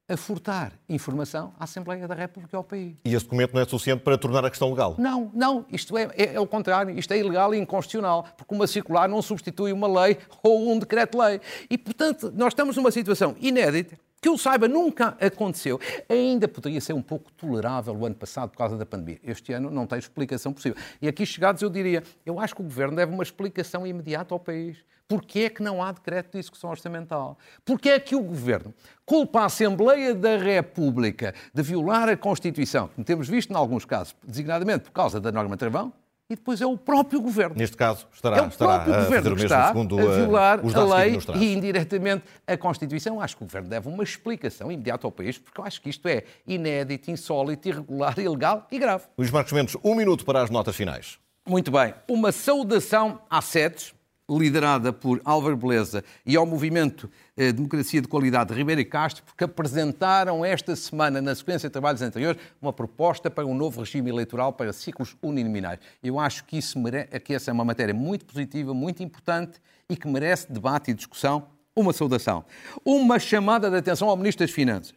a 0.09 0.17
furtar 0.17 0.73
informação 0.89 1.55
à 1.59 1.65
Assembleia 1.65 2.07
da 2.09 2.15
República 2.15 2.55
e 2.55 2.57
ao 2.57 2.65
país. 2.65 2.97
E 3.05 3.15
esse 3.15 3.25
documento 3.25 3.55
não 3.55 3.61
é 3.63 3.65
suficiente 3.65 4.03
para 4.03 4.19
tornar 4.19 4.45
a 4.45 4.51
questão 4.51 4.71
legal? 4.71 4.97
Não, 4.99 5.31
não. 5.33 5.65
Isto 5.71 5.97
é, 5.97 6.11
é, 6.17 6.35
é 6.35 6.41
o 6.41 6.47
contrário. 6.47 6.99
Isto 6.99 7.13
é 7.13 7.19
ilegal 7.19 7.55
e 7.55 7.59
inconstitucional, 7.59 8.27
porque 8.37 8.53
uma 8.55 8.67
circular 8.67 9.09
não 9.09 9.23
substitui 9.23 9.73
uma 9.73 9.87
lei 9.87 10.19
ou 10.43 10.73
um 10.73 10.79
decreto-lei. 10.79 11.41
E, 11.71 11.79
portanto, 11.79 12.33
nós 12.35 12.49
estamos 12.49 12.77
numa 12.77 12.91
situação 12.91 13.37
inédita 13.41 13.97
que 14.25 14.29
eu 14.31 14.39
saiba, 14.39 14.67
nunca 14.67 15.19
aconteceu. 15.21 15.79
Ainda 16.09 16.49
poderia 16.49 16.81
ser 16.81 16.95
um 16.95 17.03
pouco 17.03 17.31
tolerável 17.33 17.95
o 17.95 18.07
ano 18.07 18.15
passado 18.15 18.49
por 18.49 18.57
causa 18.57 18.75
da 18.75 18.87
pandemia. 18.87 19.21
Este 19.23 19.53
ano 19.53 19.71
não 19.71 19.87
tem 19.87 19.99
explicação 19.99 20.51
possível. 20.51 20.83
E 21.03 21.07
aqui 21.07 21.27
chegados 21.27 21.61
eu 21.61 21.69
diria, 21.69 22.03
eu 22.25 22.41
acho 22.41 22.55
que 22.55 22.63
o 22.63 22.65
Governo 22.65 22.97
deve 22.97 23.13
uma 23.13 23.23
explicação 23.23 23.87
imediata 23.87 24.35
ao 24.35 24.41
país. 24.41 24.79
Porquê 25.07 25.41
é 25.41 25.51
que 25.51 25.63
não 25.63 25.83
há 25.83 25.93
decreto 25.93 26.33
de 26.33 26.39
execução 26.39 26.71
orçamental? 26.71 27.37
Porquê 27.67 27.91
é 27.91 28.01
que 28.01 28.17
o 28.17 28.23
Governo 28.23 28.73
culpa 29.05 29.41
a 29.41 29.45
Assembleia 29.45 30.15
da 30.15 30.39
República 30.39 31.35
de 31.53 31.63
violar 31.63 32.09
a 32.09 32.17
Constituição, 32.17 32.89
como 32.95 33.05
temos 33.05 33.29
visto 33.29 33.51
em 33.51 33.57
alguns 33.57 33.85
casos, 33.85 34.17
designadamente 34.27 34.85
por 34.85 34.93
causa 34.93 35.21
da 35.21 35.31
norma 35.31 35.55
travão, 35.59 35.93
e 36.29 36.37
depois 36.37 36.61
é 36.61 36.67
o 36.67 36.77
próprio 36.77 37.21
governo. 37.21 37.55
Neste 37.57 37.77
caso, 37.77 38.07
estará, 38.13 38.39
é 38.39 38.43
o 38.43 38.49
estará 38.49 38.75
próprio 38.77 38.95
a 38.95 39.05
governo 39.05 39.37
que 39.37 39.43
está 39.43 39.69
segundo, 39.69 39.99
a 39.99 40.15
violar 40.15 40.61
a 40.61 40.97
lei 40.97 41.19
e 41.37 41.53
indiretamente 41.53 42.25
a 42.47 42.57
Constituição. 42.57 43.21
Acho 43.21 43.37
que 43.37 43.43
o 43.43 43.47
governo 43.47 43.69
deve 43.69 43.89
uma 43.89 44.03
explicação 44.03 44.73
imediata 44.73 45.07
ao 45.07 45.13
país, 45.13 45.39
porque 45.39 45.61
eu 45.61 45.65
acho 45.65 45.81
que 45.83 45.91
isto 45.91 46.09
é 46.09 46.25
inédito, 46.47 47.11
insólito, 47.11 47.69
irregular, 47.69 48.19
ilegal 48.19 48.67
e 48.71 48.79
grave. 48.79 49.05
Luís 49.19 49.31
Marcos 49.31 49.53
Mendes, 49.53 49.77
um 49.85 49.95
minuto 49.95 50.25
para 50.25 50.43
as 50.43 50.51
notas 50.51 50.75
finais. 50.75 51.19
Muito 51.47 51.71
bem. 51.71 51.93
Uma 52.09 52.33
saudação 52.33 53.21
à 53.29 53.43
SEDES, 53.43 53.95
liderada 54.29 54.93
por 54.93 55.21
Álvaro 55.25 55.57
Beleza 55.57 56.03
e 56.25 56.37
ao 56.37 56.47
movimento 56.47 57.11
eh, 57.11 57.24
Democracia 57.37 58.01
de 58.01 58.07
Qualidade 58.07 58.51
de 58.51 58.57
Ribeiro 58.57 58.81
e 58.81 58.85
Castro, 58.85 59.25
porque 59.25 59.43
apresentaram 59.43 60.45
esta 60.45 60.77
semana, 60.77 61.21
na 61.21 61.35
sequência 61.35 61.69
de 61.69 61.73
trabalhos 61.73 62.01
anteriores, 62.01 62.41
uma 62.63 62.73
proposta 62.73 63.29
para 63.29 63.45
um 63.45 63.55
novo 63.55 63.81
regime 63.81 64.09
eleitoral 64.09 64.53
para 64.53 64.73
ciclos 64.73 65.17
uninominais. 65.21 65.81
Eu 66.03 66.21
acho 66.21 66.45
que, 66.45 66.57
isso 66.57 66.79
mere... 66.79 67.07
que 67.21 67.35
essa 67.35 67.51
é 67.51 67.53
uma 67.53 67.65
matéria 67.65 67.93
muito 67.93 68.25
positiva, 68.25 68.73
muito 68.73 69.03
importante 69.03 69.61
e 69.89 69.97
que 69.97 70.07
merece 70.07 70.53
debate 70.53 70.93
e 70.93 70.95
discussão. 70.95 71.49
Uma 71.77 71.93
saudação. 71.93 72.45
Uma 72.85 73.19
chamada 73.19 73.69
de 73.69 73.77
atenção 73.77 74.09
ao 74.09 74.17
Ministro 74.17 74.47
das 74.47 74.55
Finanças. 74.55 74.95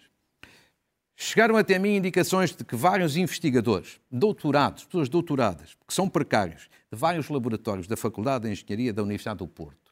Chegaram 1.15 1.57
até 1.57 1.79
mim 1.79 1.95
indicações 1.95 2.55
de 2.55 2.63
que 2.63 2.75
vários 2.75 3.17
investigadores, 3.17 3.99
doutorados, 4.11 4.85
pessoas 4.85 5.09
doutoradas, 5.09 5.75
que 5.87 5.91
são 5.91 6.07
precários, 6.07 6.69
de 6.91 6.99
vários 6.99 7.27
laboratórios 7.29 7.87
da 7.87 7.97
Faculdade 7.97 8.45
de 8.45 8.51
Engenharia 8.51 8.93
da 8.93 9.01
Universidade 9.01 9.39
do 9.39 9.47
Porto, 9.47 9.86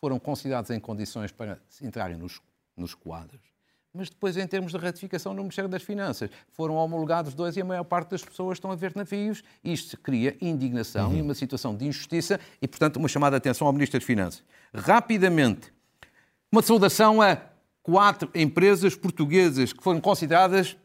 foram 0.00 0.18
considerados 0.18 0.70
em 0.70 0.80
condições 0.80 1.32
para 1.32 1.58
entrarem 1.82 2.16
nos, 2.16 2.40
nos 2.76 2.94
quadros. 2.94 3.40
Mas 3.96 4.10
depois, 4.10 4.36
em 4.36 4.46
termos 4.46 4.72
de 4.72 4.78
ratificação 4.78 5.32
no 5.32 5.42
Ministério 5.42 5.70
das 5.70 5.82
Finanças, 5.82 6.28
foram 6.52 6.74
homologados 6.74 7.32
dois 7.34 7.56
e 7.56 7.62
a 7.62 7.64
maior 7.64 7.84
parte 7.84 8.10
das 8.10 8.22
pessoas 8.22 8.58
estão 8.58 8.70
a 8.70 8.76
ver 8.76 8.94
navios. 8.94 9.42
Isto 9.64 9.96
cria 9.96 10.36
indignação 10.40 11.10
uhum. 11.10 11.16
e 11.16 11.22
uma 11.22 11.34
situação 11.34 11.74
de 11.74 11.86
injustiça 11.86 12.38
e, 12.60 12.68
portanto, 12.68 12.96
uma 12.96 13.08
chamada 13.08 13.36
de 13.36 13.38
atenção 13.38 13.66
ao 13.66 13.72
Ministro 13.72 13.98
das 13.98 14.06
Finanças. 14.06 14.44
Rapidamente, 14.74 15.72
uma 16.52 16.60
saudação 16.60 17.22
a 17.22 17.38
quatro 17.82 18.30
empresas 18.34 18.94
portuguesas 18.94 19.72
que 19.72 19.82
foram 19.82 20.00
consideradas 20.00 20.76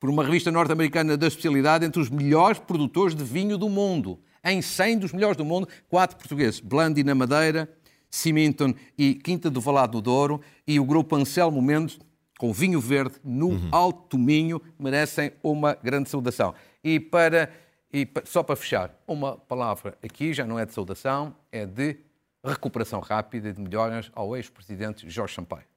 por 0.00 0.10
uma 0.10 0.24
revista 0.24 0.50
norte-americana 0.50 1.16
da 1.16 1.28
especialidade 1.28 1.84
entre 1.84 2.00
os 2.00 2.10
melhores 2.10 2.58
produtores 2.58 3.14
de 3.14 3.22
vinho 3.22 3.56
do 3.56 3.68
mundo. 3.68 4.18
Em 4.42 4.62
100 4.62 4.98
dos 4.98 5.12
melhores 5.12 5.36
do 5.36 5.44
mundo, 5.44 5.68
quatro 5.88 6.16
portugueses. 6.16 6.58
Blandi 6.58 7.04
na 7.04 7.14
Madeira, 7.14 7.68
Ciminton 8.10 8.74
e 8.98 9.14
Quinta 9.14 9.50
do 9.50 9.60
Valado 9.60 9.92
do 9.92 10.02
Douro 10.02 10.40
e 10.66 10.80
o 10.80 10.84
grupo 10.84 11.16
Anselmo 11.16 11.62
Mendes, 11.62 11.98
com 12.38 12.52
vinho 12.52 12.80
verde 12.80 13.16
no 13.22 13.48
uhum. 13.48 13.68
Alto 13.70 14.18
Minho, 14.18 14.60
merecem 14.78 15.32
uma 15.42 15.74
grande 15.74 16.08
saudação. 16.08 16.54
E 16.82 16.98
para 16.98 17.50
e 17.92 18.08
só 18.24 18.42
para 18.42 18.54
fechar, 18.54 18.94
uma 19.06 19.36
palavra 19.36 19.98
aqui 20.02 20.32
já 20.32 20.46
não 20.46 20.58
é 20.58 20.64
de 20.64 20.72
saudação, 20.72 21.34
é 21.50 21.66
de 21.66 21.96
recuperação 22.44 23.00
rápida 23.00 23.48
e 23.48 23.52
de 23.52 23.60
melhoras 23.60 24.10
ao 24.14 24.36
ex-presidente 24.36 25.10
Jorge 25.10 25.34
Sampaio 25.34 25.70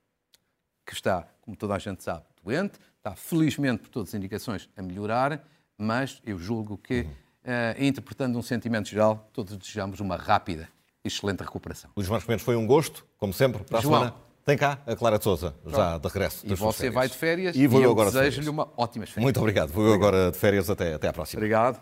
que 0.86 0.94
está, 0.94 1.28
como 1.42 1.56
toda 1.56 1.76
a 1.76 1.80
gente 1.80 2.04
sabe, 2.04 2.24
doente, 2.44 2.80
está 2.98 3.16
felizmente, 3.16 3.82
por 3.82 3.90
todas 3.90 4.10
as 4.10 4.16
indicações, 4.16 4.70
a 4.76 4.82
melhorar, 4.82 5.46
mas 5.78 6.22
eu 6.26 6.38
julgo 6.38 6.78
que, 6.78 7.02
uhum. 7.02 7.10
uh, 7.10 7.84
interpretando 7.84 8.38
um 8.38 8.42
sentimento 8.42 8.90
geral, 8.90 9.30
todos 9.34 9.58
desejamos 9.58 10.00
uma 10.00 10.16
rápida 10.16 10.70
excelente 11.04 11.42
recuperação. 11.42 11.92
Luís 11.96 12.10
Marcos 12.10 12.28
Mendes, 12.28 12.46
foi 12.46 12.56
um 12.56 12.66
gosto, 12.66 13.06
como 13.18 13.34
sempre, 13.34 13.64
para 13.64 13.80
a 13.80 13.82
João, 13.82 14.00
semana. 14.00 14.16
Tem 14.46 14.58
cá 14.58 14.80
a 14.86 14.96
Clara 14.96 15.18
de 15.18 15.24
Souza, 15.24 15.56
já 15.66 15.98
de 15.98 16.08
regresso. 16.08 16.46
E 16.46 16.54
você 16.54 16.90
vai 16.90 17.08
de 17.08 17.16
férias 17.16 17.56
e, 17.56 17.66
vou 17.66 17.80
e 17.80 17.84
eu 17.84 17.92
agora 17.92 18.12
desejo-lhe 18.12 18.50
uma 18.50 18.70
ótima 18.76 19.06
férias. 19.06 19.24
Muito 19.24 19.40
obrigado. 19.40 19.72
Vou 19.72 19.86
obrigado. 19.86 20.08
agora 20.08 20.32
de 20.32 20.38
férias 20.38 20.70
até, 20.70 20.94
até 20.94 21.08
à 21.08 21.14
próxima. 21.14 21.40
Obrigado. 21.40 21.82